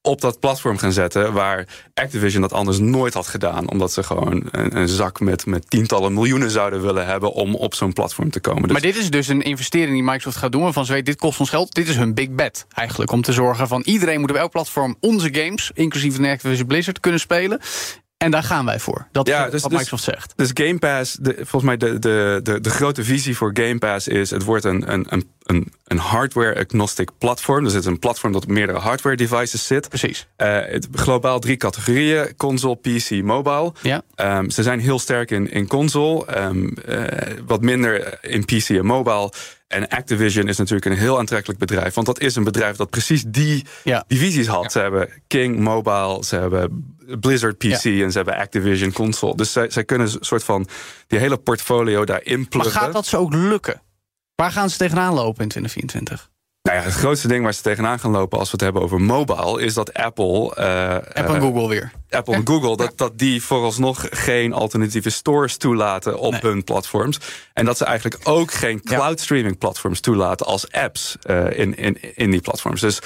[0.02, 1.34] op dat platform gaan zetten...
[1.34, 3.70] waar Activision dat anders nooit had gedaan.
[3.70, 7.32] Omdat ze gewoon een, een zak met, met tientallen miljoenen zouden willen hebben...
[7.32, 8.62] om op zo'n platform te komen.
[8.62, 10.62] Dus maar dit is dus een investering die Microsoft gaat doen...
[10.62, 11.74] waarvan ze weet, dit kost ons geld.
[11.74, 13.12] Dit is hun big bet eigenlijk.
[13.12, 15.72] Om te zorgen van iedereen moet op elk platform onze games...
[15.74, 17.60] inclusief de Activision Blizzard, kunnen spelen.
[18.20, 19.08] En daar gaan wij voor.
[19.12, 20.34] Dat ja, is dus, wat Microsoft dus, zegt.
[20.36, 24.08] Dus Game Pass, de, volgens mij de, de, de, de grote visie voor Game Pass
[24.08, 24.30] is...
[24.30, 27.64] het wordt een, een, een, een hardware-agnostic platform.
[27.64, 29.90] Dus het is een platform dat op meerdere hardware-devices zit.
[29.90, 30.28] Precies.
[30.38, 32.36] Uh, het, globaal drie categorieën.
[32.38, 33.74] Console, PC, mobile.
[33.82, 34.02] Ja.
[34.16, 36.38] Um, ze zijn heel sterk in, in console.
[36.38, 37.04] Um, uh,
[37.46, 39.32] wat minder in PC en mobile.
[39.68, 41.94] En Activision is natuurlijk een heel aantrekkelijk bedrijf.
[41.94, 44.04] Want dat is een bedrijf dat precies die ja.
[44.08, 44.64] divisies had.
[44.64, 44.70] Ja.
[44.70, 48.04] Ze hebben King Mobile, ze hebben Blizzard PC ja.
[48.04, 49.36] en ze hebben Activision console.
[49.36, 50.68] Dus zij, zij kunnen een soort van
[51.08, 52.74] die hele portfolio daarin pluggen.
[52.74, 53.82] Maar gaat dat ze ook lukken?
[54.36, 56.30] Waar gaan ze tegenaan lopen in 2024?
[56.62, 59.02] Nou ja, het grootste ding waar ze tegenaan gaan lopen als we het hebben over
[59.02, 60.56] mobile, is dat Apple.
[60.60, 61.92] Uh, Apple en Google weer.
[62.10, 66.42] Apple en Google, dat, dat die vooralsnog geen alternatieve stores toelaten op Nee.
[66.42, 67.20] hun platforms.
[67.54, 72.16] En dat ze eigenlijk ook geen cloud streaming platforms toelaten als apps uh, in, in,
[72.16, 72.82] in die platforms.
[72.82, 73.00] Dus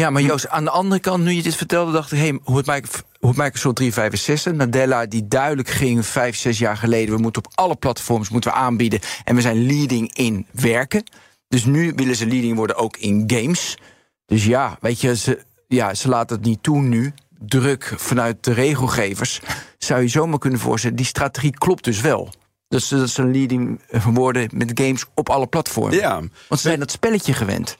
[0.00, 2.56] Ja, maar Joost, aan de andere kant, nu je dit vertelde, dacht ik, hey, hoe
[2.56, 7.20] het Microsoft, hoe het Microsoft 365, Nadella, die duidelijk ging vijf, zes jaar geleden, we
[7.20, 11.04] moeten op alle platforms moeten we aanbieden en we zijn leading in werken.
[11.48, 13.78] Dus nu willen ze leading worden ook in games.
[14.26, 17.12] Dus ja, weet je, ze, ja, ze laten het niet toe nu.
[17.38, 19.40] Druk vanuit de regelgevers.
[19.78, 22.32] Zou je zomaar kunnen voorstellen, die strategie klopt dus wel.
[22.68, 23.80] Dus dat ze een leading
[24.12, 25.98] worden met games op alle platformen.
[25.98, 26.14] Ja.
[26.18, 27.76] Want ze zijn dat spelletje gewend.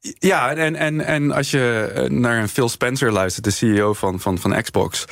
[0.00, 4.20] Ja, en, en, en als je eh, naar een Phil Spencer luistert, de CEO van,
[4.20, 5.04] van, van Xbox.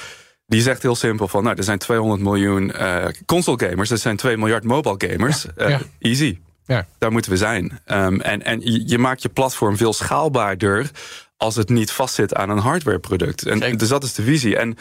[0.46, 3.90] Die zegt heel simpel van, nou, er zijn 200 miljoen eh, console gamers.
[3.90, 5.46] Er zijn 2 miljard mobile gamers.
[5.56, 5.80] Eh, ja.
[5.98, 6.38] Easy.
[6.66, 6.86] Ja.
[6.98, 7.80] Daar moeten we zijn.
[7.86, 10.90] Um, en en je, je, maakt je platform veel schaalbaarder...
[11.36, 13.46] als het niet vastzit aan een hardwareproduct.
[13.46, 14.56] En, dus dat is de visie.
[14.56, 14.76] En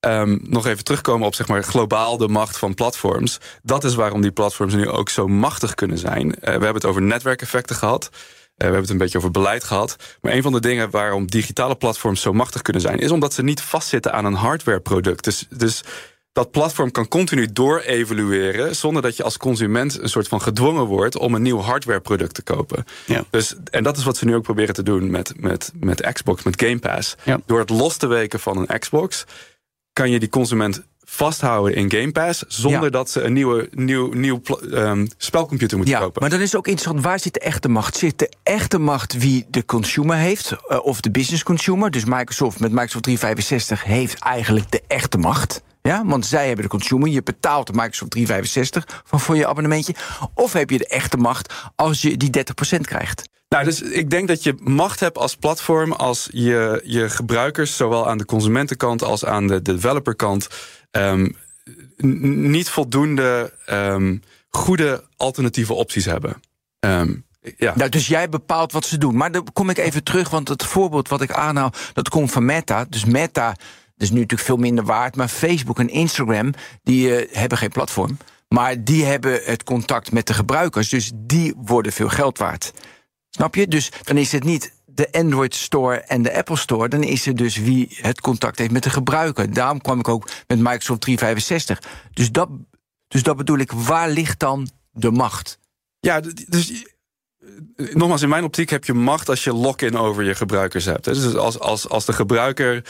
[0.00, 3.38] um, nog even terugkomen op zeg maar, globaal de macht van platforms.
[3.62, 6.26] Dat is waarom die platforms nu ook zo machtig kunnen zijn.
[6.26, 8.10] Uh, we hebben het over netwerkeffecten gehad...
[8.58, 9.96] Uh, we hebben het een beetje over beleid gehad.
[10.20, 12.98] Maar een van de dingen waarom digitale platforms zo machtig kunnen zijn...
[12.98, 15.24] is omdat ze niet vastzitten aan een hardwareproduct.
[15.24, 15.82] Dus, dus
[16.32, 18.76] dat platform kan continu door-evolueren...
[18.76, 21.16] zonder dat je als consument een soort van gedwongen wordt...
[21.18, 22.84] om een nieuw hardwareproduct te kopen.
[23.06, 23.24] Ja.
[23.30, 26.42] Dus, en dat is wat ze nu ook proberen te doen met, met, met Xbox,
[26.42, 27.16] met Game Pass.
[27.24, 27.40] Ja.
[27.46, 29.24] Door het los te weken van een Xbox...
[29.92, 30.82] kan je die consument
[31.18, 32.44] vasthouden in Game Pass...
[32.48, 32.90] zonder Ja.
[32.90, 36.20] dat ze een nieuwe, nieuw, nieuw um, spelcomputer moeten Ja, kopen.
[36.20, 37.96] maar dan is het ook interessant, waar zit de echte macht?
[37.96, 41.90] Zit de echte macht wie de consumer heeft, uh, of de business consumer?
[41.90, 45.62] Dus Microsoft met Microsoft 365 heeft eigenlijk de echte macht.
[45.88, 47.08] Ja, want zij hebben de consumer.
[47.08, 49.94] Je betaalt de Microsoft 365 van voor je abonnementje.
[50.34, 52.30] Of heb je de echte macht als je die
[52.76, 53.28] 30% krijgt?
[53.48, 58.08] Nou, dus ik denk dat je macht hebt als platform als je, je gebruikers, zowel
[58.08, 60.48] aan de consumentenkant als aan de developerkant,
[60.90, 61.36] um,
[62.42, 66.42] niet voldoende um, goede alternatieve opties hebben.
[66.80, 67.72] Um, ja.
[67.76, 69.16] Nou, dus jij bepaalt wat ze doen.
[69.16, 72.44] Maar dan kom ik even terug, want het voorbeeld wat ik aanhaal, dat komt van
[72.44, 72.84] Meta.
[72.88, 73.54] Dus Meta
[74.02, 78.16] is nu natuurlijk veel minder waard, maar Facebook en Instagram die uh, hebben geen platform.
[78.48, 82.72] Maar die hebben het contact met de gebruikers, dus die worden veel geld waard.
[83.30, 83.68] Snap je?
[83.68, 86.88] Dus dan is het niet de Android Store en de Apple Store.
[86.88, 89.52] Dan is het dus wie het contact heeft met de gebruiker.
[89.52, 91.82] Daarom kwam ik ook met Microsoft 365.
[92.12, 92.48] Dus dat,
[93.08, 95.58] dus dat bedoel ik, waar ligt dan de macht?
[96.00, 96.84] Ja, dus
[97.76, 101.04] nogmaals, in mijn optiek heb je macht als je lock-in over je gebruikers hebt.
[101.04, 102.84] Dus als, als, als de gebruiker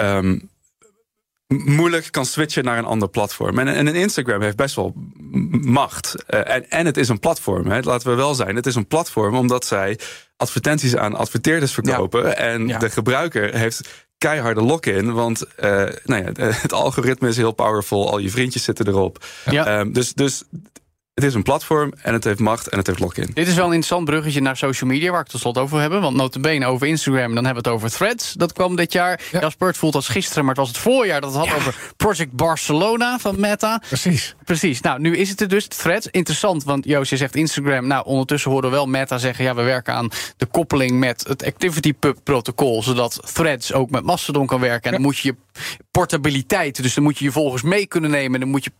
[0.00, 0.50] um,
[1.48, 3.58] moeilijk kan switchen naar een ander platform.
[3.58, 4.92] En, en een Instagram heeft best wel
[5.62, 6.14] macht.
[6.28, 7.80] Uh, en, en het is een platform, hè.
[7.80, 8.56] laten we wel zijn.
[8.56, 9.98] Het is een platform omdat zij
[10.36, 12.22] advertenties aan adverteerders verkopen.
[12.22, 12.34] Ja.
[12.34, 12.78] En ja.
[12.78, 15.12] de gebruiker heeft keiharde lock-in.
[15.12, 16.32] Want uh, nou ja,
[16.66, 18.10] het algoritme is heel powerful.
[18.10, 19.24] Al je vriendjes zitten erop.
[19.50, 19.78] Ja.
[19.78, 20.42] Um, dus, dus
[21.14, 23.30] het is een platform en het heeft macht en het heeft lock-in.
[23.34, 25.10] Dit is wel een interessant bruggetje naar social media...
[25.10, 26.00] waar ik het tot slot over hebben.
[26.00, 28.32] Want notabene over Instagram, dan hebben we het over Threads.
[28.32, 29.20] Dat kwam dit jaar.
[29.30, 29.40] Ja.
[29.40, 31.20] Jasper, het voelt als gisteren, maar het was het voorjaar...
[31.20, 31.54] dat het had ja.
[31.54, 33.82] over Project Barcelona van Meta.
[33.88, 34.34] Precies.
[34.44, 34.80] Precies.
[34.80, 36.06] Nou, nu is het er dus, Threads.
[36.10, 37.86] Interessant, want Joost, je zegt Instagram.
[37.86, 39.44] Nou, ondertussen horen we wel Meta zeggen...
[39.44, 42.82] ja, we werken aan de koppeling met het ActivityPub-protocol...
[42.82, 44.82] zodat Threads ook met Mastodon kan werken.
[44.82, 44.96] En ja.
[44.96, 46.82] dan moet je je portabiliteit...
[46.82, 48.40] dus dan moet je je volgers mee kunnen nemen...
[48.40, 48.72] dan moet je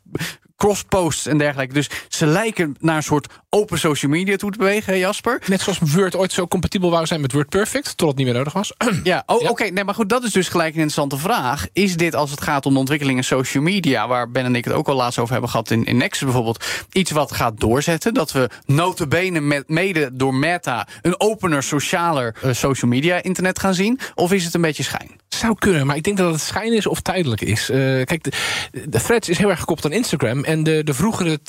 [0.62, 1.74] crossposts en dergelijke.
[1.74, 1.90] Dus
[2.22, 5.42] ze lijken naar een soort open social media toe te bewegen, Jasper.
[5.46, 8.52] Net zoals Word ooit zo compatibel wou zijn met WordPerfect, tot het niet meer nodig
[8.52, 8.72] was.
[9.02, 9.42] ja, oh, ja.
[9.42, 9.50] oké.
[9.50, 9.68] Okay.
[9.68, 11.66] Nee, maar goed, dat is dus gelijk een interessante vraag.
[11.72, 14.08] Is dit, als het gaat om de ontwikkeling in social media...
[14.08, 16.64] waar Ben en ik het ook al laatst over hebben gehad in, in Nexus bijvoorbeeld...
[16.92, 18.14] iets wat gaat doorzetten?
[18.14, 20.87] Dat we notabene met, mede door Meta...
[21.00, 23.98] een opener, socialer uh, social media internet gaan zien?
[24.14, 25.20] Of is het een beetje schijn?
[25.28, 27.70] Zou kunnen, maar ik denk dat het schijn is of tijdelijk is.
[27.70, 28.32] Uh, kijk, de,
[28.88, 30.44] de Threads is heel erg gekoppeld aan Instagram...
[30.44, 31.42] en de, de vroegere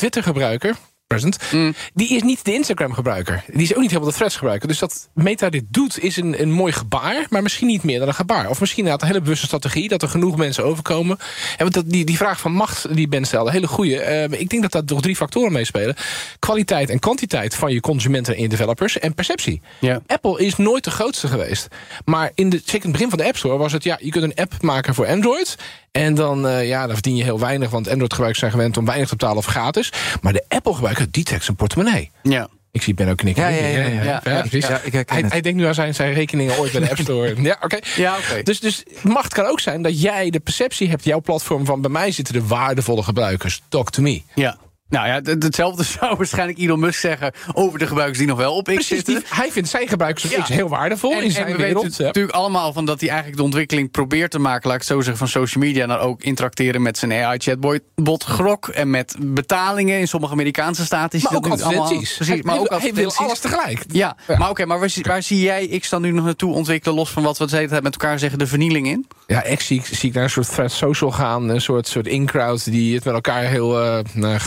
[1.08, 1.74] Present, mm.
[1.94, 3.44] die is niet de Instagram-gebruiker.
[3.48, 4.68] Die is ook niet helemaal de Threads-gebruiker.
[4.68, 7.26] Dus dat Meta dit doet, is een, een mooi gebaar...
[7.30, 8.50] maar misschien niet meer dan een gebaar.
[8.50, 9.88] Of misschien had een hele bewuste strategie...
[9.88, 11.18] dat er genoeg mensen overkomen.
[11.52, 14.28] En want dat, die, die vraag van macht die Ben stelde, hele goede.
[14.30, 15.96] Uh, ik denk dat daar toch drie factoren meespelen.
[16.40, 19.00] Kwaliteit en kwantiteit van je consumenten en je developers...
[19.00, 19.62] en perceptie.
[19.80, 20.02] Ja.
[20.08, 21.68] Apple is nooit de grootste geweest.
[22.06, 23.84] Maar in, de, zeker in het begin van de App Store was het...
[23.84, 25.58] ja, je kunt een app maken voor Android...
[25.94, 27.70] En dan, uh, ja, dan verdien je heel weinig...
[27.70, 29.92] want Android-gebruikers zijn gewend om weinig te betalen of gratis.
[30.22, 32.12] Maar de Apple-gebruiker, die trekt zijn portemonnee.
[32.24, 32.48] Ja.
[32.72, 33.44] Ik zie Ben ook knikken.
[33.44, 33.78] Ja, ja, ja.
[33.78, 34.68] ja, ja, ja precies.
[34.68, 37.42] hij, hij denkt nu aan zijn, zijn rekeningen ooit bij de App Store.
[37.42, 37.66] ja, oké.
[37.66, 37.84] Okay.
[37.96, 38.44] Ja, okay.
[38.44, 41.04] dus, dus macht kan ook zijn dat jij de perceptie hebt...
[41.04, 43.62] jouw platform van bij mij zitten de waardevolle gebruikers.
[43.70, 44.22] Talk to me.
[44.36, 44.58] Ja.
[44.94, 47.32] Nou ja, hetzelfde zou waarschijnlijk Elon Musk zeggen...
[47.54, 49.14] over de gebruikers die nog wel op X Precies, zitten.
[49.14, 50.42] Die, hij vindt zijn gebruikers op ja.
[50.42, 51.84] X heel waardevol en, in zijn en we wereld.
[51.84, 54.70] weten natuurlijk allemaal van dat hij eigenlijk de ontwikkeling probeert te maken...
[54.70, 55.86] laat ik zo zeggen, van social media...
[55.86, 58.68] naar ook interacteren met zijn AI-chatbot Grok...
[58.68, 61.20] en met betalingen in sommige Amerikaanse staten.
[61.24, 62.16] Maar ook advertenties.
[62.16, 63.86] Precies, maar ook hij wil alles tegelijk.
[63.88, 64.38] Ja, ja.
[64.38, 66.96] maar oké, maar waar, waar, zie jij X dan nu nog naartoe ontwikkelen...
[66.96, 69.08] los van wat we het met elkaar zeggen, de vernieling in?
[69.28, 71.50] Ja, echt zie ik, zie ik naar een soort thread social gaan.
[71.50, 74.40] Een soort, soort in-crowd die het met elkaar heel eh, nou,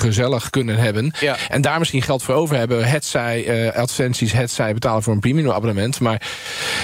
[0.50, 1.14] kunnen hebben.
[1.20, 1.36] Ja.
[1.48, 2.88] En daar misschien geld voor over hebben.
[2.88, 6.00] Het zij eh, advertenties, het zij betalen voor een premium abonnement.
[6.00, 6.22] Maar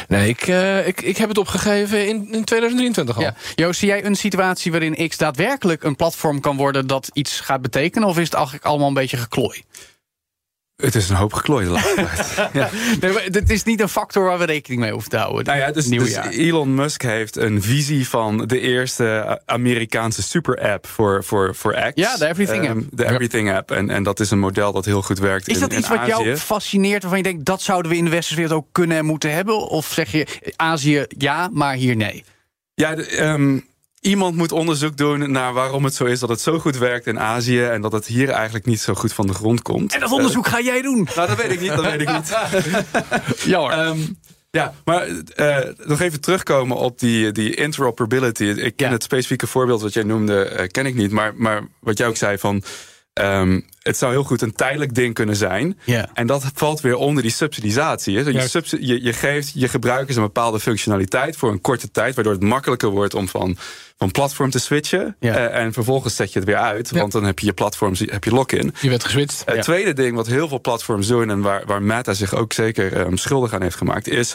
[0.09, 3.23] nee, ik, eh, ik, ik heb het opgegeven in, in 2023 al.
[3.23, 3.35] Ja.
[3.55, 7.63] Joost, zie jij een situatie waarin X daadwerkelijk een platform kan worden dat iets gaat
[7.63, 8.09] betekenen?
[8.09, 9.63] Of is het eigenlijk allemaal een beetje geklooi?
[10.83, 11.95] Het is een hoop geklooi de laatste
[12.35, 12.51] tijd.
[12.53, 12.69] ja.
[13.01, 15.45] Nee, maar het is niet een factor waar we rekening mee hoeven te houden.
[15.45, 16.15] Nou ja, dus, dus.
[16.17, 21.91] Elon Musk heeft een visie van de eerste Amerikaanse super-app voor, voor, voor X.
[21.95, 22.87] Ja, de Everything Ehm, app.
[22.91, 23.71] De Everything app.
[23.71, 25.99] En, en dat is een model dat heel goed werkt Is in, dat iets wat
[25.99, 26.09] Azië.
[26.11, 29.05] jou fascineert, waarvan je denkt dat zouden we in de westerse wereld ook kunnen en
[29.05, 29.69] moeten hebben?
[29.69, 32.25] Of zeg je Azië ja, maar hier nee?
[32.75, 33.59] Ja, de, ehm,
[34.03, 37.21] iemand moet onderzoek doen naar waarom het zo is dat het zo goed werkt in
[37.21, 39.95] Azië en dat het hier eigenlijk niet zo goed van de grond komt.
[39.95, 41.09] En dat onderzoek ga jij doen.
[41.15, 42.37] Nou, dat weet ik niet, dat weet ik niet.
[43.53, 43.73] Jammer.
[43.79, 43.99] Ehm,
[44.51, 48.45] ja, maar eh, nog even terugkomen op die, die interoperability.
[48.45, 48.93] Ik ken Ja.
[48.93, 51.11] het specifieke voorbeeld wat jij noemde, eh, ken ik niet.
[51.11, 52.63] Maar, maar wat jij ook zei van...
[53.13, 55.79] ehm, het zou heel goed een tijdelijk ding kunnen zijn.
[56.15, 58.13] En dat valt weer onder die subsidisatie.
[58.13, 58.33] Je,
[58.81, 62.89] je, je geeft je gebruikers een bepaalde functionaliteit voor een korte tijd, waardoor het makkelijker
[62.89, 63.57] wordt om van,
[63.99, 65.17] van platform te switchen.
[65.21, 68.25] Eh, en vervolgens zet je het weer uit, want dan heb je je platform, heb
[68.25, 68.75] je lock-in.
[68.81, 69.43] Je bent geswitcht.
[69.47, 72.93] Het tweede ding wat heel veel platforms doen en waar, waar Meta zich ook zeker
[72.93, 74.35] ehm, schuldig aan heeft gemaakt, is.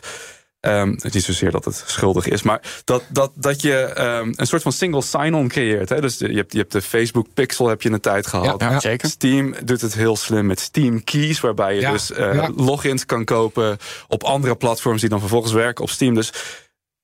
[0.59, 4.33] Ehm, het is niet zozeer dat het schuldig is, maar dat, dat, dat je ehm,
[4.35, 5.89] een soort van single sign-on creëert.
[5.89, 6.01] Hè?
[6.01, 8.61] Dus de- je hebt, je hebt de Facebook Pixel heb je in een tijd gehad.
[8.61, 8.79] Ja, ja.
[8.79, 9.09] zeker.
[9.09, 12.49] Steam doet het heel slim met Steam Keys, waarbij je Ja, dus eh, ja.
[12.55, 16.15] logins kan kopen op andere platforms die dan vervolgens werken op Steam.
[16.15, 16.31] Dus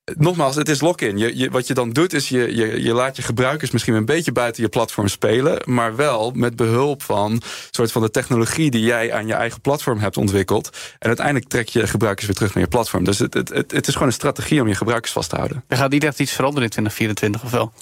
[0.04, 1.18] nogmaals, het is lock-in.
[1.18, 4.32] Je, wat je dan doet, is je, je, je laat je gebruikers misschien een beetje
[4.32, 9.12] buiten je platform spelen, maar wel met behulp van soort van de technologie die jij
[9.12, 10.70] aan je eigen platform hebt ontwikkeld.
[10.98, 13.04] En uiteindelijk trek je gebruikers weer terug naar je platform.
[13.04, 15.64] Dus het, het, het, het is gewoon een strategie om je gebruikers vast te houden.
[15.68, 17.72] Er gaat niet echt iets veranderen in 2024 of wel?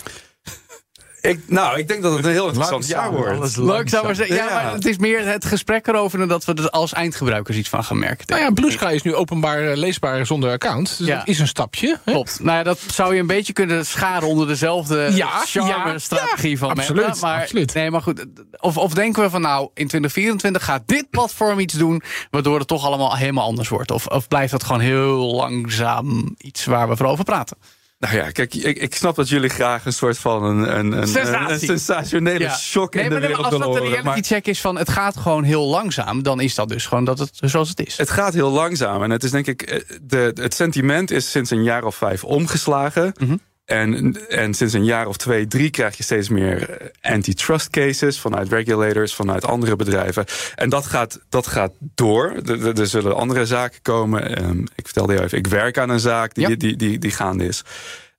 [1.22, 3.56] Ik, nou, ik denk dat het een heel interessant jaar wordt.
[3.56, 4.37] Leuk zou maar zeggen.
[4.37, 4.54] Ja, Ja.
[4.54, 7.85] maar het is meer het gesprek erover dan dat we er als eindgebruikers iets van
[7.85, 8.26] gaan merken.
[8.26, 10.98] Nou ja, Blue Sky is nu openbaar eh, leesbaar zonder account.
[10.98, 11.18] Dus Ja.
[11.18, 11.98] dat is een stapje.
[12.04, 12.12] hè?
[12.12, 12.38] Klopt.
[12.42, 16.68] Nou ja, dat zou je een beetje kunnen scharen onder dezelfde Ja, charme-strategie ja, van
[16.68, 16.80] Meta.
[16.80, 17.74] absoluut, Maar, absoluut.
[17.74, 18.24] Nee, maar goed.
[18.61, 22.02] Of, of denken we van nou, in 2024 gaat dit platform iets doen...
[22.30, 23.90] waardoor het toch allemaal helemaal anders wordt?
[23.90, 27.56] Of, of blijft dat gewoon heel langzaam iets waar we voor over praten?
[28.02, 31.08] Nou ja, kijk, ik, ik snap dat jullie graag een soort van een, een, een,
[31.08, 31.52] Sensatie.
[31.52, 34.04] een sensationele shock nee, in de maar, nee, maar wereld als dat willen de horen.
[34.04, 36.22] Maar reality check is van het gaat gewoon heel langzaam...
[36.22, 37.96] dan is dat dus gewoon dat het zoals het is.
[37.96, 39.02] het gaat heel langzaam.
[39.02, 42.24] En het is denk ik, eh, de, het sentiment is sinds een jaar of vijf
[42.24, 43.14] omgeslagen.
[43.18, 43.36] Mhm.
[43.64, 48.20] En, en sinds een jaar of twee, drie krijg je steeds meer eh, antitrust cases
[48.20, 50.25] vanuit regulators, vanuit andere bedrijven.
[50.55, 52.33] En dat gaat, dat gaat door.
[52.77, 54.37] Er, zullen andere zaken komen.
[54.37, 56.55] Ehm, ik vertelde jou even, ik werk aan een zaak die, Ja.
[56.57, 57.64] die, die, die gaande is.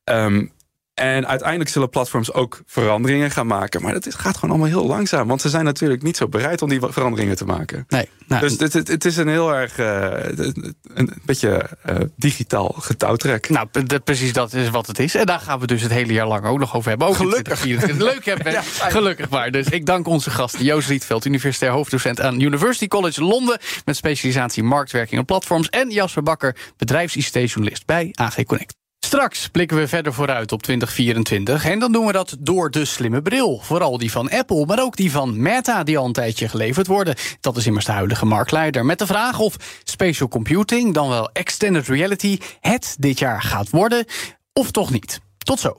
[0.04, 0.46] Ehm,
[0.94, 3.82] en uiteindelijk zullen platforms ook veranderingen gaan maken.
[3.82, 5.28] Maar dat is- gaat gewoon allemaal heel langzaam.
[5.28, 7.86] Want ze zijn natuurlijk niet zo bereid om die veranderingen te maken.
[7.88, 9.78] Nee, nou, Dus het, het, het is een heel erg.
[9.78, 10.48] eh,
[10.94, 13.50] een beetje eh, digitaal getouwtrek.
[13.50, 13.68] Nou,
[14.04, 15.16] precies dat is wat het is.
[15.16, 17.08] En daar gaan we dus het hele jaar lang ook nog over hebben.
[17.08, 17.60] Ook Gelukkig.
[17.60, 18.14] 2024.
[18.14, 18.64] Leuk, hè, Ben?
[18.98, 19.52] Gelukkig maar.
[19.52, 20.64] Dus ik dank onze gasten.
[20.64, 23.58] Joost Rietveld, universitair hoofddocent aan University College Londen...
[23.86, 25.70] met specialisatie marktwerking en platforms.
[25.70, 28.76] En Jasper Bakker, bedrijfs-ICT-journalist bij AG Connect.
[29.14, 31.66] Straks blikken we verder vooruit op 2024.
[31.66, 33.60] En dan doen we dat door de slimme bril.
[33.64, 37.16] Vooral die van Apple, maar ook die van Meta, die al een tijdje geleverd worden.
[37.40, 38.86] Dat is immers de huidige marktleider.
[38.86, 44.06] Met de vraag of spatial computing, dan wel extended reality, het dit jaar gaat worden.
[44.54, 45.20] Of toch niet.
[45.38, 45.78] Tot zo.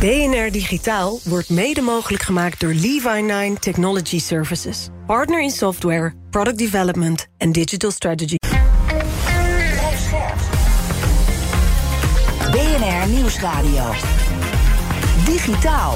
[0.00, 4.88] BNR Digitaal wordt mede mogelijk gemaakt door Levi9 Technology Services.
[5.06, 8.36] Partner in software, product development en digital strategy.
[13.28, 13.92] Nieuwsradio.
[15.24, 15.94] Digitaal.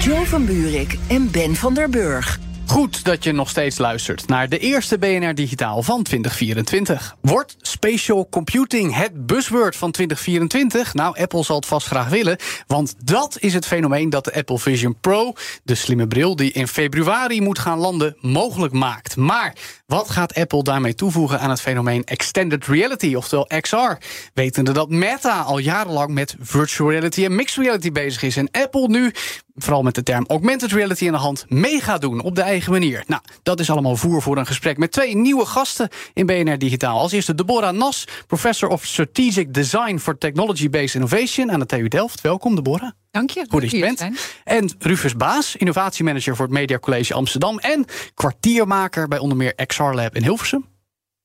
[0.00, 2.38] Joe van Buurik en Ben van der Burg.
[2.72, 7.16] Goed dat je nog steeds luistert naar de eerste BNR Digitaal van 2024.
[7.20, 10.94] Wordt spatial computing het buzzword van 2024?
[10.94, 14.58] Nou, Apple zal het vast graag willen, want dat is het fenomeen dat de Apple
[14.58, 15.32] Vision Pro,
[15.62, 19.16] de slimme bril die in februari moet gaan landen, mogelijk maakt.
[19.16, 19.56] Maar
[19.86, 24.04] wat gaat Apple daarmee toevoegen aan het fenomeen extended reality, oftewel XR?
[24.34, 28.88] Wetende dat Meta al jarenlang met virtual reality en mixed reality bezig is en Apple
[28.88, 29.12] nu
[29.54, 32.72] vooral met de term augmented reality in de hand, mee gaat doen op de eigen
[32.72, 33.04] manier.
[33.06, 36.98] Nou, dat is allemaal voer voor een gesprek met twee nieuwe gasten in BNR Digitaal.
[36.98, 42.20] Als eerste Deborah Nas, professor of Strategic Design for Technology-Based Innovation aan de TU Delft.
[42.20, 42.90] Welkom, Deborah.
[43.10, 43.46] Dank je.
[43.48, 43.98] Goed dat je Hier bent.
[43.98, 44.16] zijn.
[44.44, 47.84] En Rufus Baas, innovatiemanager voor het Media College Amsterdam en
[48.14, 50.64] kwartiermaker bij onder meer XR Lab in Hilversum.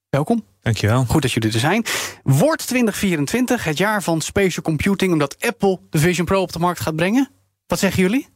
[0.10, 0.46] Welkom.
[0.62, 1.06] Dankjewel.
[1.06, 1.86] Goed dat jullie er zijn.
[2.24, 6.80] Wordt 2024 het jaar van spatial computing omdat Apple de Vision Pro op de markt
[6.80, 7.30] gaat brengen?
[7.68, 8.28] Wat zeggen jullie?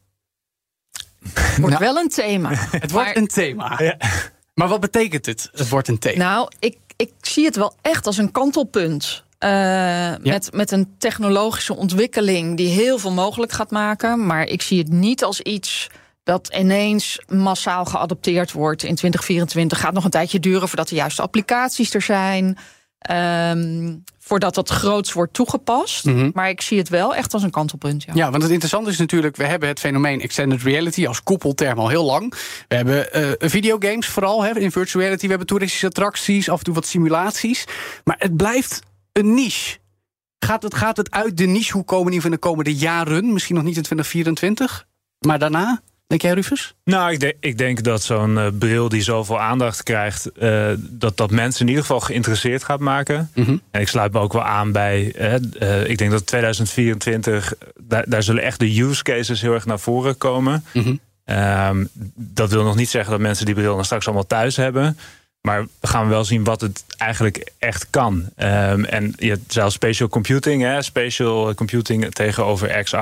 [1.62, 2.50] Wordt wel een thema.
[2.86, 3.98] Het wordt een thema.
[4.54, 5.50] Maar wat betekent het?
[5.52, 6.17] Het wordt een thema.
[6.17, 9.24] Nou, ik, ik zie het wel echt als een kantelpunt.
[9.39, 14.26] Uh, met, met een technologische ontwikkeling die heel veel mogelijk gaat maken.
[14.26, 15.89] Maar ik zie het niet als iets
[16.24, 19.80] dat ineens massaal geadopteerd wordt in 2024.
[19.80, 22.58] Gaat nog een tijdje duren voordat de juiste applicaties er zijn.
[23.12, 26.05] Um, voordat dat groots wordt toegepast.
[26.05, 26.29] Mhm.
[26.34, 28.03] Maar ik zie het wel echt als een kantelpunt.
[28.03, 28.13] Ja.
[28.15, 31.89] Ja, want het interessante is natuurlijk, we hebben het fenomeen extended reality als koepelterm al
[31.89, 32.34] heel lang.
[32.67, 35.23] We hebben uh, videogames vooral hè, in virtual reality.
[35.23, 37.65] We hebben toeristische attracties, af en toe wat simulaties.
[38.03, 38.79] Maar het blijft
[39.12, 39.79] een niche.
[40.39, 43.34] Gaat het, gaat het uit de nichehoek komen in de komende jaren?
[43.34, 44.88] Misschien nog niet in 2024,
[45.19, 45.81] maar daarna?
[46.12, 46.74] Denk jij, Rufus?
[46.84, 51.17] Nou, ik, denk, ik denk dat zo'n uh, bril die zoveel aandacht krijgt, uh, dat
[51.17, 53.30] dat mensen in ieder geval geïnteresseerd gaat maken.
[53.36, 53.62] Mm -hmm.
[53.71, 55.13] En ik sluit me ook wel aan bij.
[55.62, 59.80] Uh, ik denk dat 2024, daar, daar, zullen echt de use cases heel erg naar
[59.80, 60.65] voren komen.
[60.74, 61.00] Mm -hmm.
[61.36, 64.97] um, dat wil nog niet zeggen dat mensen die bril dan straks allemaal thuis hebben.
[65.41, 68.30] Maar we gaan wel zien wat het eigenlijk echt kan.
[68.38, 72.97] Um, en je hebt zelfs spatial computing, hè, spatial computing tegenover XR.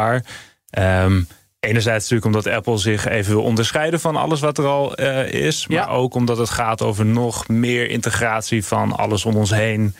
[0.80, 1.28] Um,
[1.60, 5.68] Enerzijds natuurlijk omdat Apple zich even wil onderscheiden van alles wat er al uh, is.
[5.68, 5.86] Maar Ja.
[5.88, 9.96] ook omdat het gaat over nog meer integratie van alles om ons heen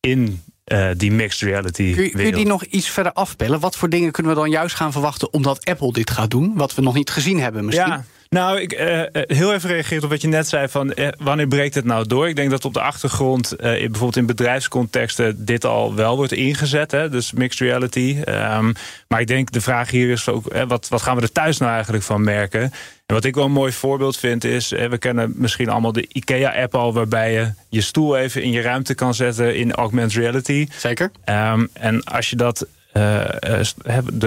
[0.00, 0.42] in
[0.72, 1.94] uh, die mixed reality.
[1.94, 3.60] Kun je, kun je die nog iets verder afpellen?
[3.60, 6.52] Wat voor dingen kunnen we dan juist gaan verwachten omdat Apple dit gaat doen?
[6.54, 7.88] Wat we nog niet gezien hebben misschien?
[7.88, 11.46] Ja, nou, ik uh, heel even reageerd op wat je net zei van uh, wanneer
[11.46, 12.28] breekt het nou door?
[12.28, 16.90] Ik denk dat op de achtergrond, uh, bijvoorbeeld in bedrijfscontexten, dit al wel wordt ingezet.
[16.90, 17.08] Hè?
[17.08, 18.16] Dus mixed reality.
[18.28, 18.72] Um,
[19.08, 21.72] maar ik denk de vraag hier is ook, wat, wat gaan we er thuis nou
[21.72, 22.62] eigenlijk van merken?
[23.06, 26.74] En wat ik wel een mooi voorbeeld vind is, we kennen misschien allemaal de IKEA-app
[26.74, 30.66] al, waarbij je je stoel even in je ruimte kan zetten in augmented reality.
[30.76, 31.10] Zeker.
[31.24, 33.24] Um, en als je dat uh,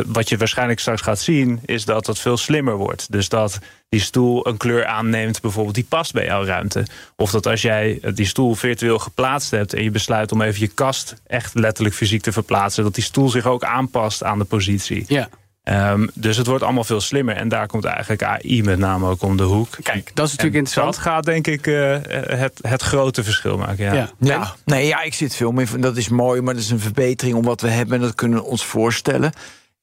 [0.07, 3.11] wat je waarschijnlijk straks gaat zien, is dat het veel slimmer wordt.
[3.11, 3.59] Dus dat
[3.91, 6.85] die stoel een kleur aanneemt, bijvoorbeeld, die past bij jouw ruimte.
[7.15, 10.67] Of dat als jij die stoel virtueel geplaatst hebt en je besluit om even je
[10.67, 15.03] kast echt letterlijk fysiek te verplaatsen, dat die stoel zich ook aanpast aan de positie.
[15.07, 15.29] Ja.
[15.63, 17.35] Um, dus het wordt allemaal veel slimmer.
[17.35, 19.77] En daar komt eigenlijk AI met name ook om de hoek.
[19.83, 20.93] Kijk, dat is natuurlijk en interessant.
[20.95, 23.85] Dat gaat denk ik uh, het, het grote verschil maken.
[23.85, 23.93] Ja.
[23.93, 24.09] Ja.
[24.19, 25.81] Ja, nee, ja, ik zit veel meer van.
[25.81, 27.95] Dat is mooi, maar dat is een verbetering om wat we hebben.
[27.95, 29.33] En dat kunnen we ons voorstellen.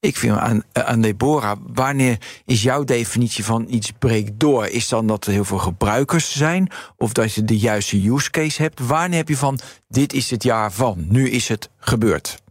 [0.01, 4.67] Ik vind aan, aan Deborah, wanneer is jouw definitie van iets breekt door?
[4.67, 6.71] Is dan dat er heel veel gebruikers zijn?
[6.97, 8.81] Of dat je de juiste use case hebt?
[8.87, 9.59] Wanneer heb je van,
[9.89, 12.43] dit is het jaar van, nu is het gebeurd?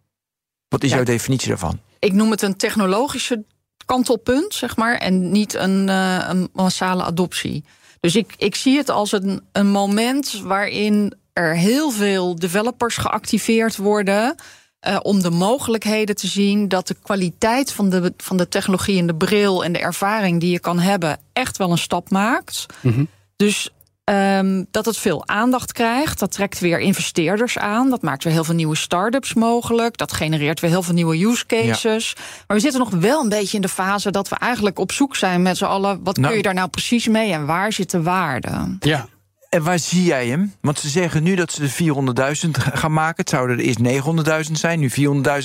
[0.68, 0.96] Wat is Ja.
[0.96, 1.80] jouw definitie daarvan?
[2.00, 3.44] Ik noem het een technologische
[3.86, 7.64] kantelpunt, zeg maar, en niet een, uh, een massale adoptie.
[8.00, 13.78] Dus ik, ik zie het als een, een moment waarin er heel veel developers geactiveerd
[13.78, 14.36] worden.
[14.88, 19.08] Uh, om de mogelijkheden te zien dat de kwaliteit van de, van de technologie en
[19.08, 22.66] de bril en de ervaring die je kan hebben, echt wel een stap maakt.
[22.82, 23.08] Mm -hmm.
[23.36, 23.72] Dus
[24.12, 26.20] Um, dat het veel aandacht krijgt.
[26.20, 27.90] Dat trekt weer investeerders aan.
[27.90, 29.98] Dat maakt weer heel veel nieuwe start-ups mogelijk.
[29.98, 32.14] Dat genereert weer heel veel nieuwe use cases.
[32.16, 32.24] Ja.
[32.48, 35.16] Maar we zitten nog wel een beetje in de fase dat we eigenlijk op zoek
[35.16, 36.04] zijn met z'n allen.
[36.04, 38.78] Wat nou, kun je daar nou precies mee en waar zit de waarde?
[38.80, 39.08] Ja.
[39.50, 40.54] En waar zie jij hem?
[40.62, 43.16] Want ze zeggen nu dat ze de 400.000 gaan maken.
[43.16, 44.96] Het zouden er eerst 900.000 zijn, nu 400.000.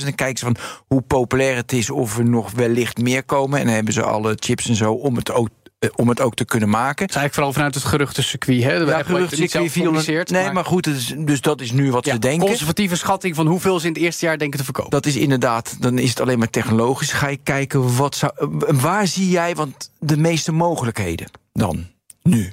[0.07, 3.59] En kijken ze van hoe populair het is, of er nog wellicht meer komen.
[3.59, 5.49] En dan hebben ze alle chips en zo om het ook
[5.97, 7.05] om het ook te kunnen maken.
[7.05, 8.63] Het is eigenlijk vooral vanuit het geruchtencircuit.
[8.63, 8.73] Hè?
[8.73, 10.31] Ja, geruchtencircuit 400.
[10.31, 12.47] Nee, maar, maar goed, is, dus dat is nu wat ja, ze denken.
[12.47, 14.91] Conservatieve schatting van hoeveel ze in het eerste jaar denken te verkopen.
[14.91, 17.13] Dat is inderdaad, dan is het alleen maar technologisch.
[17.13, 18.33] Ga je kijken, wat zou,
[18.81, 21.87] waar zie jij want de meeste mogelijkheden dan,
[22.23, 22.51] nu?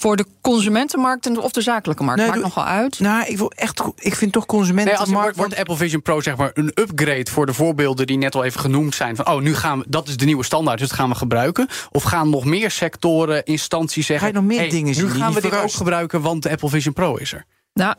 [0.00, 2.20] Voor de consumentenmarkt of de zakelijke markt?
[2.20, 3.00] Nee, Maakt nogal uit.
[3.00, 5.10] Nou, ik, wil echt, ik vind toch consumentenmarkt...
[5.10, 8.06] Nee, als wordt Apple Vision Pro zeg maar een upgrade voor de voorbeelden...
[8.06, 9.16] die net al even genoemd zijn.
[9.16, 11.68] Van, oh, nu gaan we, dat is de nieuwe standaard, dus dat gaan we gebruiken.
[11.90, 14.26] Of gaan nog meer sectoren, instanties zeggen...
[14.26, 16.50] Ga je nog meer hey, dingen zien nu gaan we dit ook gebruiken, want de
[16.50, 17.44] Apple Vision Pro is er.
[17.72, 17.94] Nou,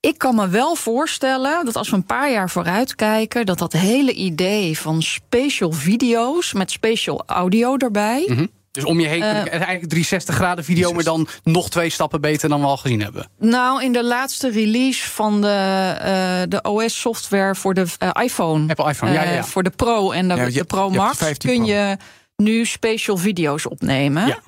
[0.00, 3.46] ik kan me wel voorstellen dat als we een paar jaar vooruit kijken...
[3.46, 8.24] dat dat hele idee van spatial video's met spatial audio erbij...
[8.28, 8.50] Mm -hmm.
[8.76, 12.48] Dus om je heen, uh, eigenlijk 360 graden video, maar dan nog twee stappen beter
[12.48, 13.28] dan we al gezien hebben.
[13.38, 18.68] Nou, in de laatste release van de, uh, de OS-software voor de uh, iPhone.
[18.68, 19.44] Apple iPhone, ja, ja, ja.
[19.44, 21.66] Voor de Pro en de, ja, je, de Pro Max kun Pro.
[21.66, 21.96] je
[22.36, 24.26] nu spatial video's opnemen.
[24.26, 24.34] Ja.
[24.34, 24.40] En,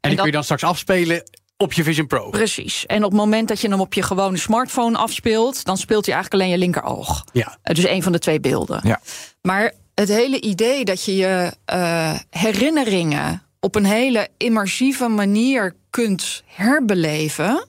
[0.00, 1.22] en die dat, kun je dan straks afspelen
[1.56, 2.30] op je Vision Pro.
[2.30, 2.86] Precies.
[2.86, 6.14] En op het moment dat je hem op je gewone smartphone afspeelt, dan speelt hij
[6.14, 7.24] eigenlijk alleen je linkeroog.
[7.32, 7.56] Ja.
[7.62, 8.80] Dus een van de twee beelden.
[8.84, 9.00] Ja.
[9.42, 16.42] Maar het hele idee dat je je uh, herinneringen op een hele immersieve manier kunt
[16.46, 17.66] herbeleven.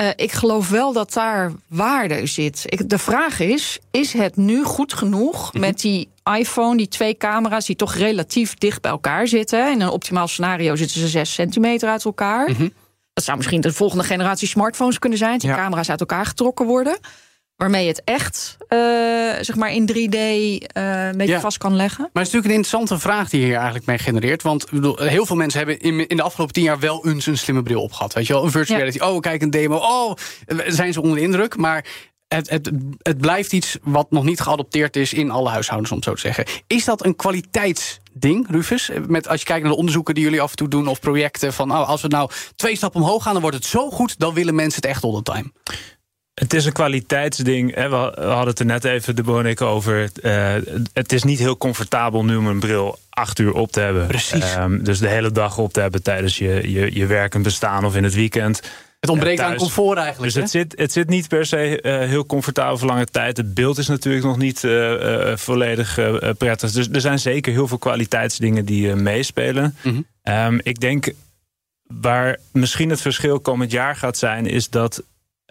[0.00, 2.62] Uh, ik geloof wel dat daar waarde zit.
[2.66, 5.60] Ik, de vraag is: is het nu goed genoeg Mhm.
[5.60, 9.70] met die iPhone, die twee camera's die toch relatief dicht bij elkaar zitten?
[9.72, 12.50] In een optimaal scenario zitten ze 6 centimeter uit elkaar.
[12.50, 12.68] Mhm.
[13.12, 15.56] Dat zou misschien de volgende generatie smartphones kunnen zijn, die Ja.
[15.56, 16.98] camera's uit elkaar getrokken worden.
[17.56, 18.78] Waarmee je het echt eh,
[19.40, 21.40] zeg maar in 3D eh, een beetje Ja.
[21.40, 21.98] vast kan leggen.
[22.12, 24.42] Maar het is natuurlijk een interessante vraag die je hier eigenlijk mee genereert.
[24.42, 27.38] Want bedoel, heel veel mensen hebben in, in de afgelopen tien jaar wel eens een
[27.38, 28.12] slimme bril opgehad.
[28.12, 28.84] Weet je wel, een virtual Ja.
[28.84, 29.04] reality.
[29.04, 29.76] Oh, kijk, een demo.
[29.76, 30.12] Oh,
[30.66, 31.56] zijn ze onder de indruk.
[31.56, 31.84] Maar
[32.28, 32.70] het, het,
[33.02, 36.20] het blijft iets wat nog niet geadopteerd is in alle huishoudens, om het zo te
[36.20, 36.44] zeggen.
[36.66, 38.90] Is dat een kwaliteitsding, Rufus?
[39.06, 41.52] Met, als je kijkt naar de onderzoeken die jullie af en toe doen of projecten.
[41.52, 44.18] Van oh, als we nou twee stappen omhoog gaan, dan wordt het zo goed.
[44.18, 45.52] Dan willen mensen het echt all the time.
[46.34, 47.74] Het is een kwaliteitsding.
[47.74, 50.10] We hadden het er net even, de Bonik, over.
[50.22, 50.54] Eh,
[50.92, 54.06] het is niet heel comfortabel nu om een bril acht uur op te hebben.
[54.06, 54.54] Precies.
[54.54, 57.84] Ehm, dus de hele dag op te hebben tijdens je, je, je werk en bestaan
[57.84, 58.62] of in het weekend.
[59.00, 60.32] Het ontbreekt aan comfort eigenlijk.
[60.32, 63.36] Dus het zit, het zit niet per se eh, heel comfortabel voor lange tijd.
[63.36, 65.98] Het beeld is natuurlijk nog niet eh, volledig
[66.38, 66.72] prettig.
[66.72, 69.76] Dus er zijn zeker heel veel kwaliteitsdingen die meespelen.
[69.82, 70.00] Mhm.
[70.22, 71.12] Ehm, ik denk
[71.86, 75.02] waar misschien het verschil komend jaar gaat zijn, is dat.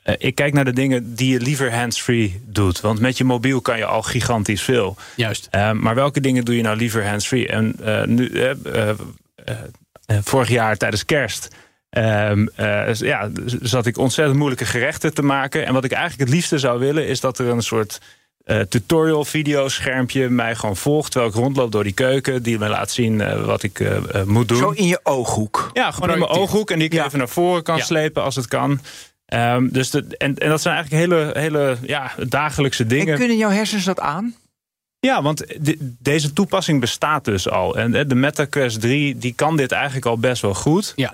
[0.03, 2.81] Eh, ik kijk naar de dingen die je liever hands-free doet.
[2.81, 4.95] Want met je mobiel kan je al gigantisch veel.
[5.15, 5.47] Juist.
[5.51, 7.47] Ehm, maar welke dingen doe je nou liever hands-free?
[7.47, 8.95] En eh, nu, eh, eh, eh,
[10.05, 11.47] eh, vorig jaar tijdens kerst.
[11.89, 13.29] ehm, eh, ja,
[13.61, 15.65] zat ik ontzettend moeilijke gerechten te maken.
[15.65, 17.99] En wat ik eigenlijk het liefste zou willen, is dat er een soort
[18.43, 21.11] eh, tutorial videoschermpje mij gewoon volgt.
[21.11, 22.43] Terwijl ik rondloop door die keuken.
[22.43, 24.57] Die me laat zien eh, wat ik eh, eh, moet doen.
[24.57, 25.69] Zo in je ooghoek.
[25.73, 26.71] Ja, gewoon in mijn ooghoek.
[26.71, 27.83] En die ik even naar voren kan Ja.
[27.83, 28.79] slepen als het kan.
[29.33, 33.13] Ehm, dus de, en, en dat zijn eigenlijk hele, hele ja, dagelijkse dingen.
[33.13, 34.35] En kunnen jouw hersens dat aan?
[34.99, 37.75] Ja, want de- deze toepassing bestaat dus al.
[37.77, 40.93] En eh, de Meta Quest 3 die kan dit eigenlijk al best wel goed.
[40.95, 41.11] Ja.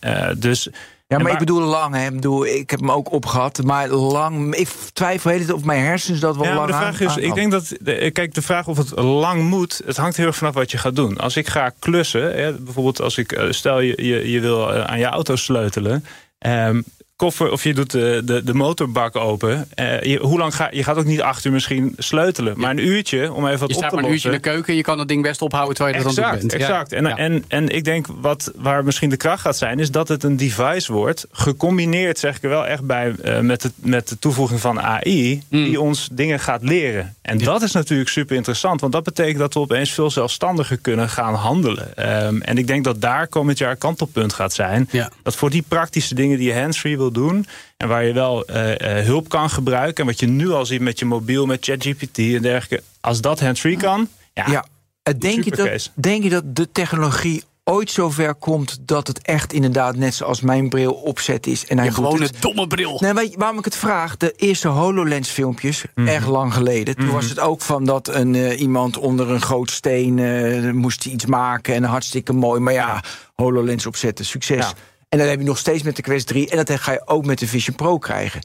[0.00, 0.68] Eh, dus,
[1.06, 2.04] Ja, maar ik bedoel lang, hè.
[2.06, 3.62] Ik, bedoel, ik heb hem ook opgehad.
[3.62, 7.00] Maar lang, ik twijfel heel of mijn hersens dat wel ja, lang de aan- vraag
[7.00, 10.16] is, aan- ik denk dat, de- kijk, de vraag of het lang moet, het hangt
[10.16, 11.18] heel erg vanaf wat je gaat doen.
[11.18, 14.84] Als ik ga klussen, hè, bijvoorbeeld als ik, eh, stel je, je, je wil eh,
[14.84, 16.04] aan je auto sleutelen,
[16.38, 16.80] ehm,
[17.20, 19.68] koffer of je doet de, de, de motorbak open.
[19.74, 22.86] eh, je, hoe lang ga je gaat ook niet acht uur misschien sleutelen, maar een
[22.86, 24.30] uurtje om even wat Je op staat te maar een uurtje lossen.
[24.30, 24.74] in de keuken.
[24.74, 26.52] Je kan dat ding best ophouden terwijl je er Exact, bent.
[26.52, 26.58] Ja.
[26.58, 26.92] exact.
[26.92, 27.16] En, Ja.
[27.16, 30.36] en, en ik denk wat, waar misschien de kracht gaat zijn, is dat het een
[30.36, 31.26] device wordt.
[31.32, 35.42] Gecombineerd, zeg ik er wel echt bij, eh, met, de, met de toevoeging van AI,
[35.50, 35.64] Hmm.
[35.64, 37.14] die ons dingen gaat leren.
[37.22, 41.08] En dat is natuurlijk super interessant, want dat betekent dat we opeens veel zelfstandiger kunnen
[41.08, 41.96] gaan handelen.
[41.96, 44.88] Ehm, en ik denk dat daar komend jaar kantelpunt gaat zijn.
[44.90, 45.10] Ja.
[45.22, 47.46] Dat voor die praktische dingen die je hands-free wil doen.
[47.76, 49.96] En waar je wel eh, eh, hulp kan gebruiken.
[50.04, 52.82] En wat je nu al ziet met je mobiel, met ChatGPT en dergelijke.
[53.00, 54.08] Als dat hands-free kan.
[54.34, 54.64] Ja, Ja.
[55.02, 59.52] Eh, Denk je, dat, denk je dat de technologie ooit zover komt dat het echt
[59.52, 62.36] inderdaad net zoals mijn bril opzet is en hij Je doet gewone het?
[62.42, 62.98] domme bril.
[63.00, 64.16] Nee, weet je waarom ik het vraag?
[64.16, 66.08] De eerste HoloLens-filmpjes, Mhm.
[66.08, 66.96] erg lang geleden.
[66.96, 71.06] Toen was het ook van dat een, eh, iemand onder een groot steen eh, moest
[71.06, 71.74] iets maken.
[71.74, 72.60] En hartstikke mooi.
[72.60, 73.02] Maar ja,
[73.34, 74.56] HoloLens opzetten, succes.
[74.66, 74.72] Ja.
[75.10, 76.50] En dat heb je nog steeds met de Quest 3.
[76.50, 78.40] En dat ga je ook met de Vision Pro krijgen.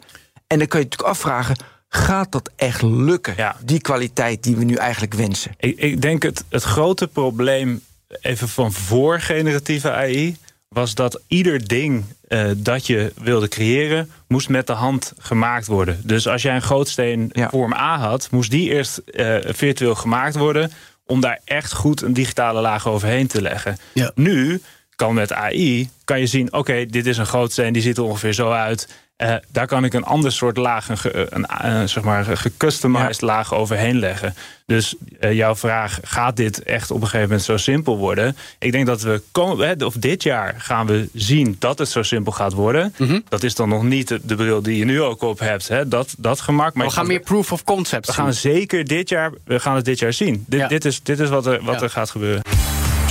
[0.48, 1.56] En dan kan je natuurlijk afvragen...
[1.90, 3.34] gaat dat echt lukken?
[3.38, 3.56] Ja.
[3.64, 5.52] Die kwaliteit die we nu eigenlijk wensen.
[5.58, 7.82] Ik, ik denk het, het grote probleem,
[8.22, 10.38] even van voor generatieve AI,
[10.68, 16.02] was dat ieder ding eh, dat je wilde creëren, moest met de hand gemaakt worden.
[16.04, 17.50] Dus als jij een gootsteen Ja.
[17.50, 20.72] vorm A had, moest die eerst eh, virtueel gemaakt worden
[21.06, 23.78] om daar echt goed een digitale laag overheen te leggen.
[23.94, 24.12] Ja.
[24.16, 24.62] Nu
[24.96, 28.34] kan met AI kan je zien, oké, dit is een gootsteen, die ziet er ongeveer
[28.34, 28.88] zo uit.
[29.16, 32.38] Eh, daar kan ik een ander soort laag, een, ge- een, eh, zeg maar een
[32.38, 34.36] gecustomized laag overheen leggen.
[34.66, 38.38] Dus eh, jouw vraag, gaat dit echt op een gegeven moment zo simpel worden?
[38.60, 42.04] Ik denk dat we, kom- hè, of dit jaar gaan we zien dat het zo
[42.04, 42.94] simpel gaat worden.
[42.98, 43.20] Mhm.
[43.30, 45.88] Dat is dan nog niet de, de bril die je nu ook op hebt, hè,
[45.88, 46.74] dat, dat gemak.
[46.74, 48.24] Maar We gaan meer proof of concept we zien.
[48.24, 50.44] gaan zeker dit jaar, we gaan het dit jaar zien.
[50.48, 50.68] Dit, Ja.
[50.68, 51.82] dit, is, dit is wat, er, wat Ja.
[51.82, 52.42] er gaat gebeuren.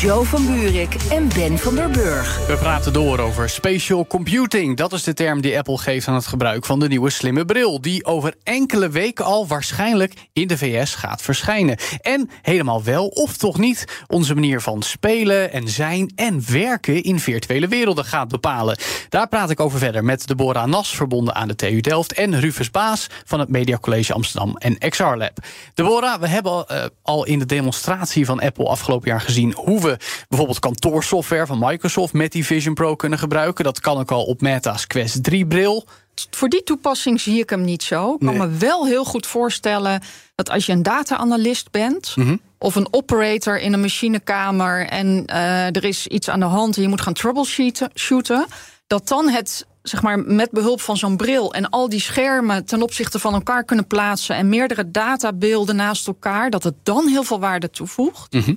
[0.05, 2.46] Joe van Buurik en Ben van der Burg.
[2.46, 4.76] We praten door over spatial computing.
[4.76, 7.80] Dat is de term die Apple geeft aan het gebruik van de nieuwe slimme bril.
[7.80, 11.76] Die over enkele weken al waarschijnlijk in de VS gaat verschijnen.
[12.00, 17.20] En helemaal wel, of toch niet, onze manier van spelen en zijn en werken in
[17.20, 18.78] virtuele werelden gaat bepalen.
[19.09, 22.12] Daar praat ik over verder met Deborah Nas, verbonden aan de TU Delft.
[22.12, 25.38] En Rufus Baas van het Media College Amsterdam en XR Lab.
[25.74, 29.92] Deborah, we hebben eh, al in de demonstratie van Apple afgelopen jaar gezien hoe we
[30.28, 33.64] bijvoorbeeld kantoorsoftware van Microsoft met die Vision Pro kunnen gebruiken.
[33.64, 35.86] Dat kan ook al op Meta's Quest 3 bril.
[36.30, 38.12] Voor die toepassing zie ik hem niet zo.
[38.12, 38.47] Ik kan Nee.
[38.49, 40.01] me wel heel goed voorstellen
[40.34, 42.12] dat als je een data-analyst bent.
[42.16, 42.36] Mhm.
[42.59, 44.86] of een operator in een machinekamer.
[44.86, 47.90] en eh, er is iets aan de hand en je moet gaan troubleshooten.
[47.95, 48.47] shooten,
[48.86, 52.82] dat dan het zeg maar, met behulp van zo'n bril en al die schermen ten
[52.82, 57.40] opzichte van elkaar kunnen plaatsen en meerdere databeelden naast elkaar, dat het dan heel veel
[57.40, 58.32] waarde toevoegt.
[58.32, 58.55] Mhm.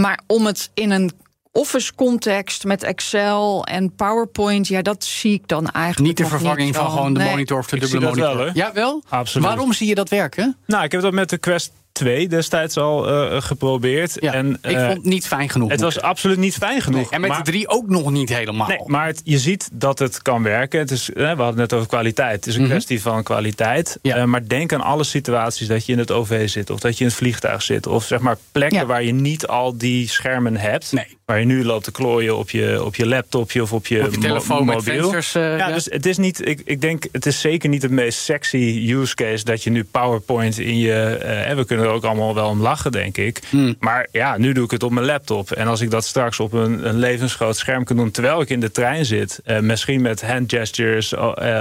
[0.00, 1.10] Maar om het in een
[1.52, 6.06] office context met Excel en PowerPoint, ja, dat zie ik dan eigenlijk.
[6.06, 7.30] Niet de vervanging van gewoon de Nee.
[7.30, 8.56] monitor of de Ik zie dubbele wel, monitor.
[8.56, 9.02] ja, wel?
[9.08, 9.46] Absoluut.
[9.46, 10.56] Waarom zie je dat werken?
[10.66, 14.16] Nou, ik heb dat met de Quest 2 destijds al eh, geprobeerd.
[14.20, 15.70] Ja, en, ik eh, vond het niet fijn genoeg.
[15.70, 17.00] het was absoluut niet fijn genoeg.
[17.00, 18.66] Nee, en met maar, de drie ook nog niet helemaal.
[18.68, 20.78] Nee, maar het- je ziet dat het kan werken.
[20.78, 22.34] Het is, eh, we hadden het net over kwaliteit.
[22.34, 22.70] Het is een Mhm.
[22.70, 23.98] kwestie van kwaliteit.
[24.02, 24.16] Ja.
[24.16, 26.70] Eh, maar denk aan alle situaties dat je in het OV zit...
[26.70, 27.86] of dat je in het vliegtuig zit.
[27.86, 28.86] Of zeg maar plekken Ja.
[28.86, 30.92] waar je niet al die schermen hebt.
[30.92, 31.17] Nee.
[31.28, 34.10] Waar je nu loopt te klooien op je, op je laptopje of op je, Op
[34.10, 35.10] je mo- telefoon met mobiel.
[35.10, 35.74] vensters, eh, ja, ja.
[35.74, 36.46] dus het is niet...
[36.48, 39.44] Ik, ik denk, het is zeker niet het meest sexy use case...
[39.44, 40.92] dat je nu PowerPoint in je...
[40.94, 43.40] eh, we kunnen er ook allemaal wel om lachen, denk ik.
[43.50, 43.76] Hmm.
[43.80, 45.50] Maar ja, nu doe ik het op mijn laptop.
[45.50, 48.10] En als ik dat straks op een, een levensgroot scherm kan doen...
[48.10, 49.40] terwijl ik in de trein zit...
[49.44, 51.16] eh, misschien met hand gestures,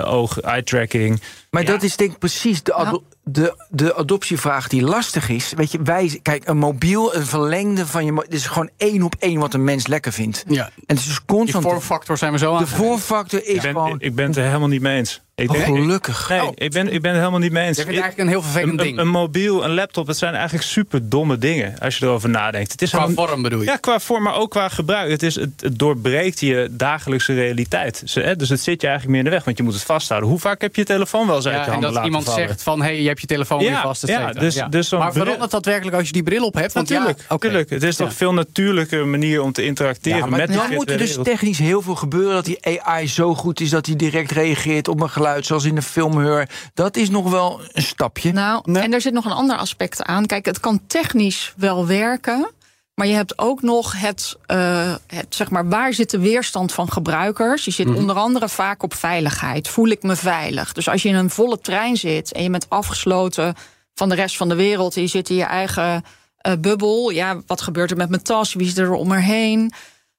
[0.06, 1.22] oog, eye tracking...
[1.58, 1.72] Maar Ja.
[1.72, 5.54] dat is denk ik precies de, ado- de, de adoptievraag die lastig is.
[5.56, 8.14] Weet je, wij, kijk, een mobiel, een verlengde van je...
[8.14, 10.44] Dit is gewoon één op één wat een mens lekker vindt.
[10.48, 10.66] Ja.
[10.66, 11.64] En het is dus constant...
[11.64, 12.60] vormfactor zijn we zo aan.
[12.60, 14.00] de voorfactor is Ik ben, gewoon...
[14.00, 15.22] ik ben het er helemaal niet mee eens.
[15.42, 16.30] Ik Oh, denk- gelukkig.
[16.30, 17.76] Nee, ik, ben, ik ben het helemaal niet mee eens.
[17.78, 18.98] Vindt eigenlijk een heel vervelend een, ding.
[18.98, 21.80] Een, een mobiel, een laptop, het zijn eigenlijk super domme dingen.
[21.80, 22.72] Als je erover nadenkt.
[22.72, 23.66] Het is Qua vorm bedoel je?
[23.66, 25.10] Ja, qua vorm, maar ook qua gebruik.
[25.10, 28.02] Het, is, het, het doorbreekt je dagelijkse realiteit.
[28.06, 29.84] Ze- hè, Dus het zit je eigenlijk meer in de weg, want je moet het
[29.84, 30.30] vasthouden.
[30.30, 32.10] Hoe vaak heb je je telefoon wel eens uit Ja, je en handen dat laten
[32.16, 32.48] iemand vallen?
[32.48, 32.80] zegt van...
[32.82, 35.52] hé, hey, je hebt je telefoon Ja, weer vast, ja, dus- dus zo'n maar verandert
[35.52, 36.74] dat werkelijk als je die bril op hebt?
[36.74, 37.46] Want Natuurlijk, ja, oké.
[37.46, 37.70] natuurlijk.
[37.70, 38.12] Het is toch Ja.
[38.12, 41.60] een veel natuurlijke manier om te interacteren Ja, maar met dan moet er dus technisch
[41.60, 42.34] heel veel gebeuren.
[42.34, 45.26] Dat die AI zo goed is dat hij direct reageert op een geluid...
[45.40, 46.50] zoals in de film Heur.
[46.74, 48.32] Dat is nog wel een stapje.
[48.32, 50.26] Nou, en er zit nog een ander aspect aan.
[50.26, 52.52] Kijk, het kan technisch wel werken.
[52.98, 56.92] Maar je hebt ook nog het, eh, het zeg maar, waar zit de weerstand van
[56.92, 57.66] gebruikers?
[57.66, 59.68] Je zit onder andere vaak op veiligheid.
[59.68, 60.74] Voel ik me veilig?
[60.74, 63.56] Dus als je in een volle trein zit en je bent afgesloten
[63.94, 66.04] van de rest van de wereld, en je zit in je eigen
[66.38, 67.10] eh, bubbel.
[67.10, 68.54] Ja, wat gebeurt er met mijn tas?
[68.54, 69.74] Wie is er om me heen?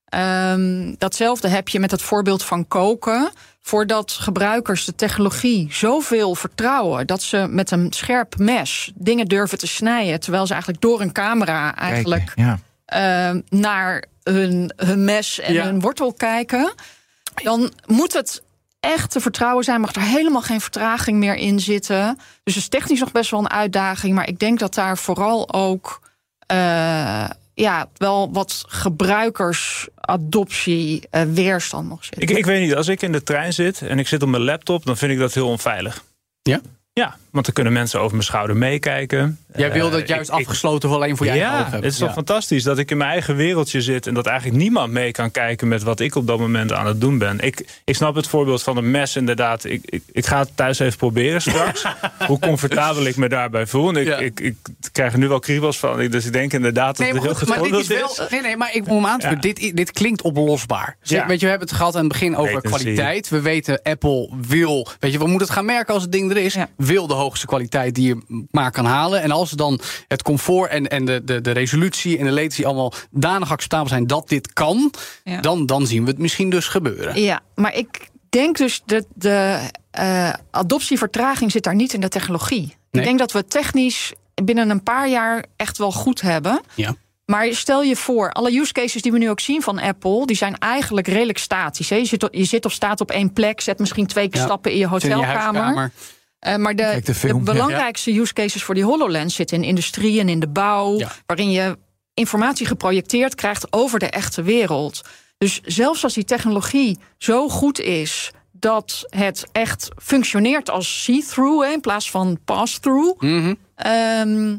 [0.04, 3.30] Ehm, datzelfde heb je met het voorbeeld van koken.
[3.68, 9.66] Voordat gebruikers de technologie zoveel vertrouwen dat ze met een scherp mes dingen durven te
[9.66, 12.58] snijden, terwijl ze eigenlijk door een camera eigenlijk Ja.
[12.84, 15.64] ehm, naar hun, hun mes en Ja.
[15.64, 16.72] hun wortel kijken,
[17.42, 18.42] dan moet het
[18.80, 19.80] echt te vertrouwen zijn.
[19.80, 22.16] Mag er helemaal geen vertraging meer in zitten.
[22.44, 24.14] Dus het is technisch nog best wel een uitdaging.
[24.14, 26.00] Maar ik denk dat daar vooral ook
[26.46, 27.24] eh,
[27.60, 32.22] ja, wel wat gebruikersadoptie eh, weerstand nog zit.
[32.22, 34.42] Ik, ik weet niet, als ik in de trein zit en ik zit op mijn
[34.42, 36.04] laptop, dan vind ik dat heel onveilig.
[36.42, 36.60] Ja?
[36.92, 39.38] Ja, want dan kunnen mensen over mijn schouder meekijken.
[39.56, 41.70] Jij wil Eh, dat juist ik- ik- afgesloten voor alleen voor je eigen ja, ogen
[41.70, 41.82] hebt.
[41.84, 42.14] het is toch Ja.
[42.14, 44.06] fantastisch dat ik in mijn eigen wereldje zit...
[44.06, 47.00] en dat eigenlijk niemand mee kan kijken met wat ik op dat moment aan het
[47.00, 47.40] doen ben.
[47.40, 49.64] Ik, ik snap het voorbeeld van een mes inderdaad.
[49.64, 51.84] Ik, ik, ik ga het thuis even proberen straks.
[52.26, 53.88] hoe comfortabel ik me daarbij voel.
[53.88, 54.16] En ik, Ja.
[54.18, 54.56] ik, ik
[54.92, 56.00] krijg er nu wel kriebels van.
[56.00, 57.86] Ik- Dus ik denk inderdaad dat Nee, het maar, heel goed, maar dit is
[58.16, 58.26] wel.
[58.30, 60.96] Nee, nee, maar ik, om hem aan te vullen, dit, dit klinkt oplosbaar.
[61.02, 62.76] Weet je, we hebben het gehad aan het begin over Latency.
[62.76, 63.28] kwaliteit.
[63.28, 64.88] We weten, Apple wil.
[65.00, 66.54] Weet je, we moeten het gaan merken als het ding er is.
[66.54, 66.68] Ja.
[66.76, 69.22] Wil de hoogste kwaliteit die je maar kan halen.
[69.22, 72.92] En als dan het comfort en, en de, de, de resolutie en de latency allemaal
[73.10, 74.92] danig acceptabel zijn dat dit kan,
[75.24, 75.40] Ja.
[75.40, 77.20] dan, dan zien we het misschien dus gebeuren.
[77.22, 79.58] Ja, maar ik denk dus dat de
[79.90, 82.66] eh, adoptievertraging zit daar niet in de technologie.
[82.90, 83.02] Nee.
[83.02, 84.12] Ik denk dat we technisch
[84.44, 86.60] binnen een paar jaar echt wel goed hebben.
[86.74, 86.94] Ja.
[87.24, 90.36] Maar stel je voor, alle use cases die we nu ook zien van Apple, die
[90.36, 91.90] zijn eigenlijk redelijk statisch.
[91.90, 91.96] Hè?
[91.96, 94.46] Je, zit, je zit of staat op één plek, zet misschien twee keer Ja.
[94.46, 95.90] stappen in je Zit in je
[96.38, 97.52] Eh, maar de, Kijk de de, film, ja.
[97.52, 101.10] belangrijkste use cases voor die HoloLens zitten in industrie en in de bouw, Ja.
[101.26, 101.78] waarin je
[102.14, 105.00] informatie geprojecteerd krijgt over de echte wereld.
[105.38, 111.80] Dus zelfs als die technologie zo goed is dat het echt functioneert als see-through in
[111.80, 113.54] plaats van pass-through, Mhm.
[113.74, 114.56] Ehm,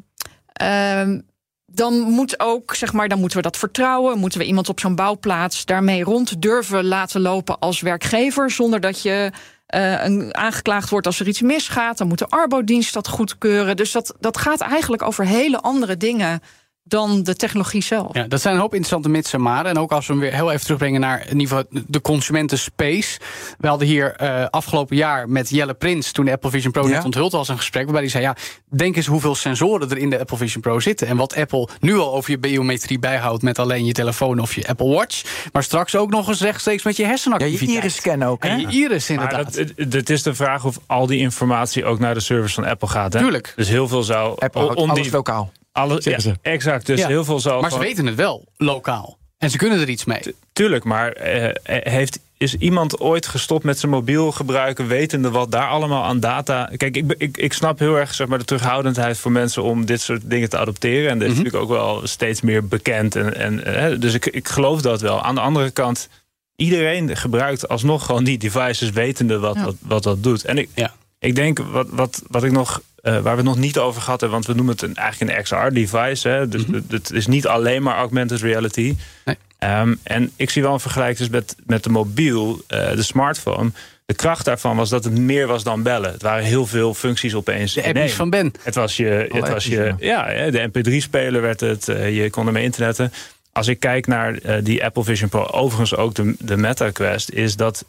[0.53, 1.19] ehm,
[1.65, 4.17] dan moet ook, zeg maar, dan moeten we dat vertrouwen.
[4.17, 9.01] Moeten we iemand op zo'n bouwplaats daarmee rond durven laten lopen als werkgever, zonder dat
[9.01, 9.31] je
[9.69, 11.97] eh, een, aangeklaagd wordt als er iets misgaat.
[11.97, 13.75] Dan moet de arbodienst dat goedkeuren.
[13.75, 16.41] Dus dat, dat gaat eigenlijk over hele andere dingen
[16.83, 18.13] dan de technologie zelf.
[18.15, 19.71] Ja, dat zijn een hoop interessante mits en maren.
[19.71, 23.19] En ook als we hem weer heel even terugbrengen naar in ieder geval de consumentenspace.
[23.57, 26.89] We hadden hier eh, afgelopen jaar met Jelle Prins, toen de Apple Vision Pro Ja.
[26.95, 28.35] net onthuld was, een gesprek waarbij hij zei: Ja,
[28.77, 31.07] denk eens hoeveel sensoren er in de Apple Vision Pro zitten.
[31.07, 34.67] En wat Apple nu al over je biometrie bijhoudt met alleen je telefoon of je
[34.67, 35.23] Apple Watch.
[35.53, 37.69] Maar straks ook nog eens rechtstreeks met je Ja, hersenactiviteit.
[37.69, 38.49] je iris scan ook, hè?
[38.49, 39.53] En je iris Maar inderdaad.
[39.55, 42.65] dat, het, het is de vraag of al die informatie ook naar de servers van
[42.65, 43.13] Apple gaat.
[43.13, 43.19] Hè?
[43.19, 43.53] Tuurlijk.
[43.55, 44.35] Dus heel veel zou...
[44.39, 45.51] Apple houdt om alles die, lokaal.
[45.71, 46.85] Alles, zeggen ja, exact.
[46.85, 47.07] Dus Ja.
[47.07, 47.61] heel veel zou...
[47.61, 49.17] maar ze weten het wel, lokaal.
[49.37, 50.21] En ze kunnen er iets mee.
[50.53, 51.53] Tuurlijk, maar eh, eh,
[51.93, 56.69] heeft is iemand ooit gestopt met zijn mobiel gebruiken, wetende wat daar allemaal aan data.
[56.77, 60.01] Kijk, ik, ik, ik snap heel erg zeg maar, de terughoudendheid voor mensen om dit
[60.01, 61.09] soort dingen te adopteren.
[61.09, 61.43] En dat is Mhm.
[61.43, 63.15] natuurlijk ook wel steeds meer bekend.
[63.15, 65.21] En, en, hè, dus ik, ik geloof dat wel.
[65.21, 66.09] Aan de andere kant,
[66.55, 69.63] iedereen gebruikt alsnog gewoon die devices, wetende wat, Ja.
[69.63, 70.45] wat, wat dat doet.
[70.45, 70.93] En ik, Ja.
[71.19, 72.81] ik denk wat, wat, wat ik nog.
[73.01, 75.37] Eh, waar we het nog niet over gehad hebben, want we noemen het een, eigenlijk
[75.37, 76.27] een XR-device.
[76.27, 78.95] hè, Dus het, het is niet alleen maar augmented reality.
[79.25, 79.35] Nee.
[79.59, 83.71] Ehm, en ik zie wel een vergelijking dus met, met de mobiel, eh, de smartphone.
[84.05, 86.11] De kracht daarvan was dat het meer was dan bellen.
[86.11, 87.73] Het waren heel veel functies opeens.
[87.73, 88.51] De appjes van Ben.
[88.63, 91.87] Het was je, Alle het was je ja, de MP3-speler werd het.
[91.87, 93.13] eh, je kon ermee internetten.
[93.51, 97.55] Als ik kijk naar die Apple Vision Pro, overigens ook de, de Meta Quest, is
[97.55, 97.85] dat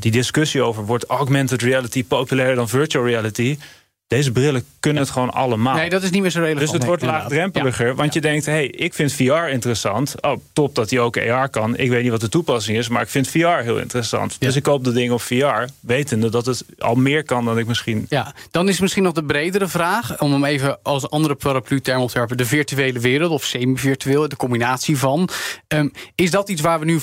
[0.00, 3.58] die discussie over wordt augmented reality populairder dan virtual reality.
[4.06, 5.74] Deze brillen kunnen het gewoon allemaal.
[5.74, 6.60] Nee, dat is niet meer zo relevant.
[6.60, 7.30] Dus het Nee, wordt inderdaad.
[7.30, 7.94] laagdrempeliger.
[7.94, 10.14] Want je denkt, hey, ik vind VR interessant.
[10.20, 11.76] Oh, top dat hij ook AR kan.
[11.76, 14.36] Ik weet niet wat de toepassing is, maar ik vind VR heel interessant.
[14.40, 17.66] Dus ik koop de ding op VR, wetende dat het al meer kan dan ik
[17.66, 18.06] misschien...
[18.08, 22.08] Ja, dan is misschien nog de bredere vraag, om hem even als andere paraplu-term op
[22.08, 25.28] te werpen, de virtuele wereld of semi-virtueel, de combinatie van.
[25.68, 27.00] Ehm, is dat iets waar we nu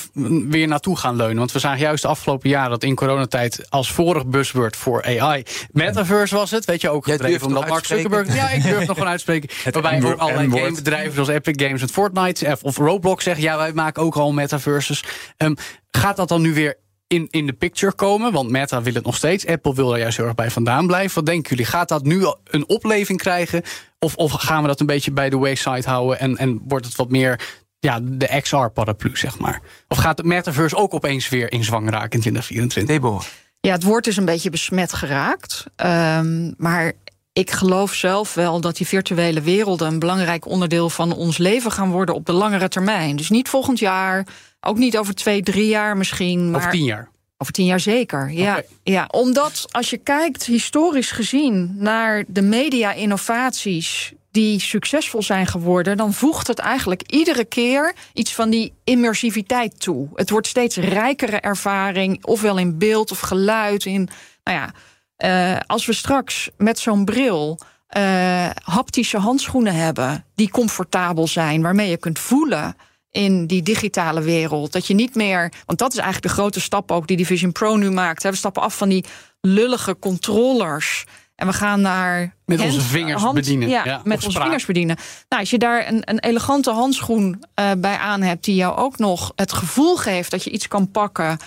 [0.50, 1.38] weer naartoe gaan leunen?
[1.38, 5.44] Want we zagen juist de afgelopen jaren dat in coronatijd als vorig buzzword voor AI
[5.72, 8.26] metaverse was het, weet je ook Jij gedreven durft omdat nog Mark uitspreken?
[8.26, 11.82] Zuckerberg, ja, ik durf nog gewoon uitspreken, Het waarbij ook allerlei gamebedrijven zoals Epic Games
[11.82, 15.04] met Fortnite eh, of Roblox zeggen, ja, wij maken ook al metaverses.
[15.38, 15.54] Ehm,
[15.92, 16.78] gaat dat dan nu weer
[17.12, 18.32] in, in de picture komen?
[18.32, 19.48] Want Meta wil het nog steeds.
[19.48, 21.16] Apple wil er juist heel erg bij vandaan blijven.
[21.16, 21.66] Wat denken jullie?
[21.66, 23.62] Gaat dat nu een opleving krijgen?
[24.00, 26.96] Of, of gaan we dat een beetje bij de wayside houden en, en wordt het
[26.96, 27.40] wat meer
[27.80, 29.62] ja, de XR-paraplu, zeg maar?
[29.88, 32.96] Of gaat het metaverse ook opeens weer in zwang raken in 2024?
[32.96, 33.24] Deborah.
[33.62, 35.66] Ja, het woord is een beetje besmet geraakt.
[35.76, 36.94] Ehm, maar
[37.34, 41.92] ik geloof zelf wel dat die virtuele werelden een belangrijk onderdeel van ons leven gaan
[41.92, 43.16] worden op de langere termijn.
[43.16, 44.28] Dus niet volgend jaar,
[44.60, 46.52] ook niet over twee, drie jaar misschien.
[46.52, 47.10] Maar Of tien jaar?
[47.38, 48.62] Over tien jaar zeker, ja.
[48.84, 49.06] Ja.
[49.12, 56.48] Omdat als je kijkt historisch gezien naar de media-innovaties die succesvol zijn geworden, dan voegt
[56.48, 60.10] het eigenlijk iedere keer iets van die immersiviteit toe.
[60.14, 63.86] Het wordt steeds rijkere ervaring, ofwel in beeld of geluid.
[63.86, 64.10] In,
[64.44, 64.74] nou ja,
[65.16, 71.90] eh, als we straks met zo'n bril eh, haptische handschoenen hebben die comfortabel zijn, waarmee
[71.90, 72.76] je kunt voelen
[73.10, 74.72] in die digitale wereld.
[74.72, 77.52] Dat je niet meer, want dat is eigenlijk de grote stap ook die die Vision
[77.52, 78.24] Pro nu maakt.
[78.24, 79.06] We stappen af van die
[79.42, 81.06] lullige controllers.
[81.42, 82.36] En we gaan naar.
[82.46, 83.70] Met hand- onze vingers hand- bedienen.
[83.70, 84.44] Ja, Ja, met onze spraak.
[84.44, 84.96] vingers bedienen.
[85.30, 88.98] Nou, als je daar een, een elegante handschoen eh, bij aan hebt, die jou ook
[88.98, 91.38] nog het gevoel geeft dat je iets kan pakken,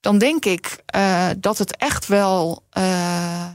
[0.00, 2.64] dan denk ik eh, dat het echt wel.
[2.70, 3.46] eh,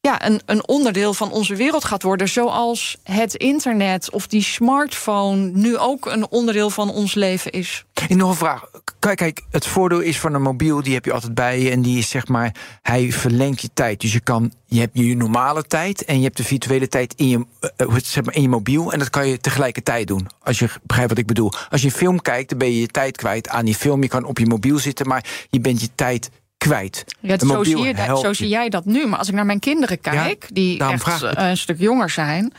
[0.00, 2.28] ja, een, een onderdeel van onze wereld gaat worden.
[2.28, 7.84] Zoals het internet of die smartphone nu ook een onderdeel van ons leven is.
[8.08, 8.70] En nog een vraag.
[8.98, 11.70] Kijk, kijk, het voordeel is van een mobiel, die heb je altijd bij je.
[11.70, 14.00] En die is zeg maar, hij verlengt je tijd.
[14.00, 17.28] Dus je kan, je hebt je normale tijd en je hebt de virtuele tijd in
[17.28, 17.46] je,
[17.76, 18.92] eh, het- zeg maar, in je mobiel.
[18.92, 20.28] En dat kan je tegelijkertijd doen.
[20.42, 21.52] Als je begrijpt wat ik bedoel.
[21.70, 24.02] Als je een film kijkt, dan ben je je tijd kwijt aan die film.
[24.02, 27.04] Je kan op je mobiel zitten, maar je bent je tijd kwijt.
[27.20, 29.06] Ja, zo, zie je, dat- zo zie jij dat nu.
[29.06, 31.02] Maar als ik naar mijn kinderen kijk, die echt
[31.38, 32.52] eh, een stuk jonger zijn,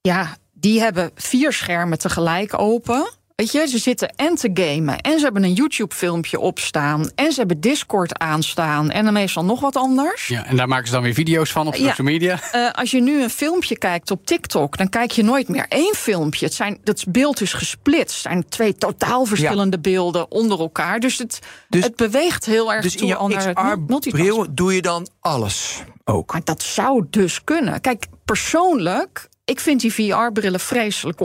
[0.00, 3.10] ja, die hebben vier schermen tegelijk open.
[3.36, 5.00] Weet je, ze zitten en te gamen.
[5.00, 7.10] En ze hebben een YouTube-filmpje opstaan.
[7.14, 8.90] En ze hebben Discord aanstaan.
[8.90, 10.26] En dan meestal nog wat anders.
[10.28, 11.88] Ja, en daar maken ze dan weer video's van op Ja.
[11.88, 12.40] social media.
[12.52, 15.94] Eh, als je nu een filmpje kijkt op TikTok, dan kijk je nooit meer één
[15.94, 16.44] filmpje.
[16.44, 18.14] Het, zijn, dat beeld is gesplitst.
[18.14, 21.00] Het zijn twee totaal verschillende beelden onder elkaar.
[21.00, 23.86] Dus het, het beweegt heel erg Dus in toe je multitasken.
[23.86, 26.32] XR-bril doe je dan alles ook.
[26.32, 27.80] Maar dat zou dus kunnen.
[27.80, 31.20] Kijk, persoonlijk, ik vind die VR-brillen vreselijk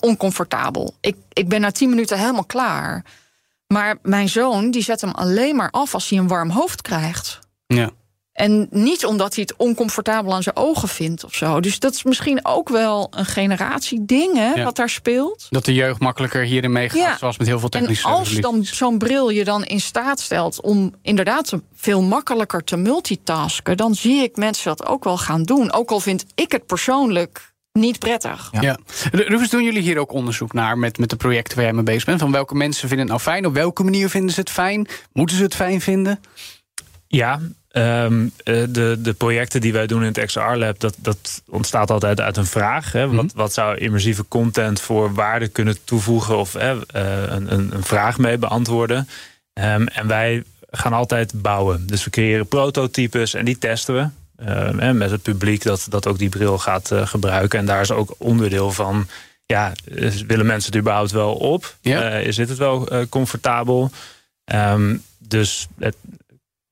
[0.00, 0.94] oncomfortabel.
[1.00, 3.04] Ik, ik ben na tien minuten helemaal klaar.
[3.66, 7.38] Maar mijn zoon, die zet hem alleen maar af als hij een warm hoofd krijgt.
[7.66, 7.90] Ja.
[8.32, 11.60] En niet omdat hij het oncomfortabel aan zijn ogen vindt of zo.
[11.60, 14.64] Dus dat is misschien ook wel een generatieding hè, Ja.
[14.64, 15.46] wat daar speelt.
[15.50, 17.16] Dat de jeugd makkelijker hierin meegaat, Ja.
[17.18, 20.60] zoals met heel veel En technische als dan zo'n bril je dan in staat stelt
[20.60, 25.72] om inderdaad veel makkelijker te multitasken, dan zie ik mensen dat ook wel gaan doen.
[25.72, 28.50] Ook al vind ik het persoonlijk niet prettig.
[28.60, 28.78] Ja.
[29.12, 32.04] Rufus, doen jullie hier ook onderzoek naar met, met de projecten waar jij mee bezig
[32.04, 32.20] bent?
[32.20, 33.46] Van welke mensen vinden het nou fijn?
[33.46, 34.88] Op welke manier vinden ze het fijn?
[35.12, 36.20] Moeten ze het fijn vinden?
[37.06, 41.90] Ja, ehm, eh, de, de projecten die wij doen in het XR-lab, dat, dat ontstaat
[41.90, 42.92] altijd uit een vraag.
[42.92, 43.08] Hè.
[43.08, 46.78] Wat, wat zou immersieve content voor waarde kunnen toevoegen of eh, eh,
[47.28, 49.08] een, een, een vraag mee beantwoorden?
[49.52, 51.86] Ehm, en wij gaan altijd bouwen.
[51.86, 54.08] Dus we creëren prototypes en die testen we.
[54.36, 57.58] En met het publiek dat, dat ook die bril gaat eh, gebruiken.
[57.58, 59.06] En daar is ook onderdeel van.
[59.46, 61.76] Ja, eh, willen mensen het überhaupt wel op?
[61.80, 62.10] Ja.
[62.10, 63.90] Eh, is dit het wel comfortabel?
[64.44, 65.96] Ehm, dus het,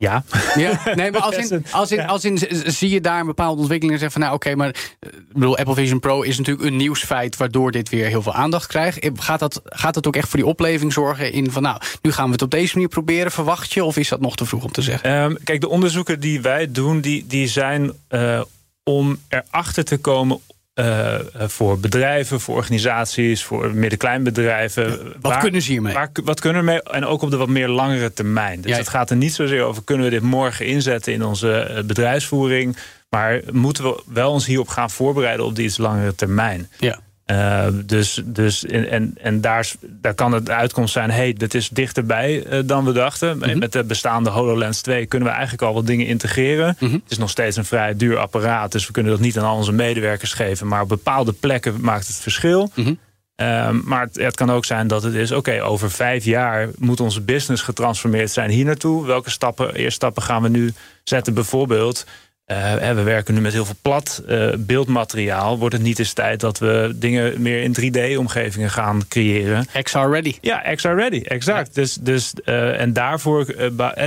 [0.04, 0.24] ja.
[0.56, 3.94] Ja, nee, maar als in, als in, als in zie je daar een bepaalde ontwikkelingen
[3.94, 6.76] en zeggen van nou oké, maar eh, ik bedoel, Apple Vision Pro is natuurlijk een
[6.76, 8.98] nieuwsfeit waardoor dit weer heel veel aandacht krijgt.
[8.98, 12.12] Eh, Gaat dat, gaat dat ook echt voor die opleving zorgen in van nou, nu
[12.12, 13.84] gaan we het op deze manier proberen, verwacht je?
[13.84, 15.10] Of is dat nog te vroeg om te zeggen?
[15.10, 18.40] Ehm, kijk, de onderzoeken die wij doen, die, die zijn uh,
[18.82, 20.40] om erachter te komen
[20.74, 24.90] uh, voor bedrijven, voor organisaties, voor midden-kleinbedrijven.
[24.90, 25.94] Ja, wat waar, kunnen ze hiermee?
[25.94, 26.82] Waar, wat kunnen we mee?
[26.82, 28.60] En ook op de wat meer langere termijn.
[28.60, 31.82] Dus ja, het gaat er niet zozeer over kunnen we dit morgen inzetten in onze
[31.86, 32.76] bedrijfsvoering.
[33.08, 36.70] Maar moeten we wel ons hierop gaan voorbereiden op die iets langere termijn?
[36.78, 37.00] Ja.
[37.26, 41.54] Uh, dus dus en, en, en daar, daar kan het de uitkomst zijn: hey, dit
[41.54, 43.36] is dichterbij uh, dan we dachten.
[43.36, 43.58] Mm -hmm.
[43.58, 46.76] Met de bestaande HoloLens 2 kunnen we eigenlijk al wat dingen integreren.
[46.78, 47.00] Mm -hmm.
[47.02, 49.56] Het is nog steeds een vrij duur apparaat, dus we kunnen dat niet aan al
[49.56, 50.66] onze medewerkers geven.
[50.68, 52.70] Maar op bepaalde plekken maakt het verschil.
[52.74, 52.98] Mm -hmm.
[53.36, 56.68] uh, maar het, het, kan ook zijn dat het is: oké, okay, over vijf jaar
[56.78, 59.06] moet onze business getransformeerd zijn hier naartoe.
[59.06, 60.72] Welke stappen, eerste stappen gaan we nu
[61.04, 61.34] zetten?
[61.34, 62.06] Bijvoorbeeld.
[62.46, 65.58] Uh, we werken nu met heel veel plat uh, beeldmateriaal.
[65.58, 69.66] Wordt het niet eens tijd dat we dingen meer in 3D-omgevingen gaan creëren?
[69.82, 70.34] XR ready.
[70.40, 71.66] Ja, XR ready, exact.
[71.66, 71.82] Ja.
[71.82, 73.46] Dus, dus, uh, en daarvoor,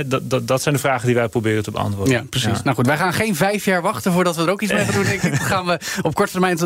[0.06, 2.14] dat, dat, dat zijn de vragen die wij proberen te beantwoorden.
[2.14, 2.56] Ja, precies.
[2.56, 2.60] Ja.
[2.62, 4.94] Nou goed, wij gaan geen vijf jaar wachten voordat we er ook iets mee gaan
[4.94, 5.04] doen.
[5.04, 5.30] Denk ik.
[5.30, 6.58] Dat gaan we op korte termijn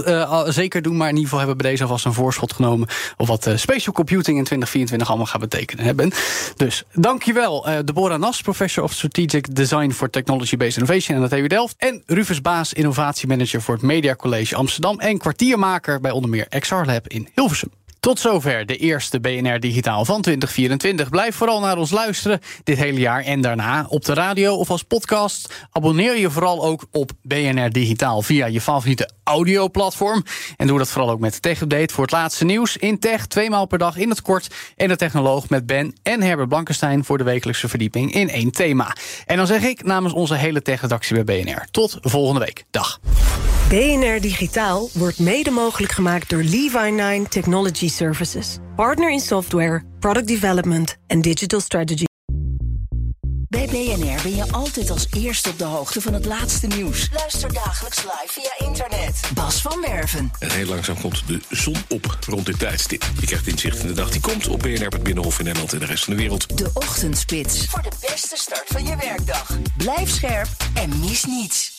[0.52, 0.96] zeker doen.
[0.96, 2.88] Maar in ieder geval hebben we bij deze alvast een voorschot genomen.
[3.16, 5.84] Of wat spatial computing in 2024 allemaal gaat betekenen.
[5.84, 6.12] Hè, ben.
[6.56, 11.46] Dus dankjewel, Deborah Nas, Professor of Strategic Design for Technology-Based Innovation aan de TU
[11.76, 15.00] En Rufus Baas, innovatiemanager voor het Media College Amsterdam.
[15.00, 17.70] En kwartiermaker bij onder meer XR Lab in Hilversum.
[18.02, 21.08] Tot zover de eerste BNR Digitaal van 2024.
[21.08, 24.82] Blijf vooral naar ons luisteren dit hele jaar en daarna op de radio of als
[24.82, 25.66] podcast.
[25.70, 30.24] Abonneer je vooral ook op BNR Digitaal via je favoriete audioplatform.
[30.56, 33.26] En doe dat vooral ook met Tech Update voor het laatste nieuws in tech.
[33.26, 34.54] Tweemaal per dag in het kort.
[34.76, 38.96] En de technoloog met Ben en Herbert Blankenstein voor de wekelijkse verdieping in één thema.
[39.26, 41.66] En dan zeg ik namens onze hele tech-redactie bij BNR.
[41.70, 42.64] Tot volgende week.
[42.70, 43.00] Dag.
[43.68, 48.58] BNR Digitaal wordt mede mogelijk gemaakt door Levi9 Technology Services.
[48.76, 52.04] Partner in software, product development en digital strategy.
[53.48, 57.08] Bij BNR ben je altijd als eerste op de hoogte van het laatste nieuws.
[57.12, 59.20] Luister dagelijks live via internet.
[59.34, 60.30] Bas van Werven.
[60.38, 63.04] En heel langzaam komt de zon op rond dit tijdstip.
[63.20, 65.78] Je krijgt inzicht in de dag die komt op BNR, het Binnenhof in Nederland en
[65.78, 66.58] de rest van de wereld.
[66.58, 67.66] De Ochtendspits.
[67.66, 69.56] Voor de beste start van je werkdag.
[69.76, 71.71] Blijf scherp en mis niets.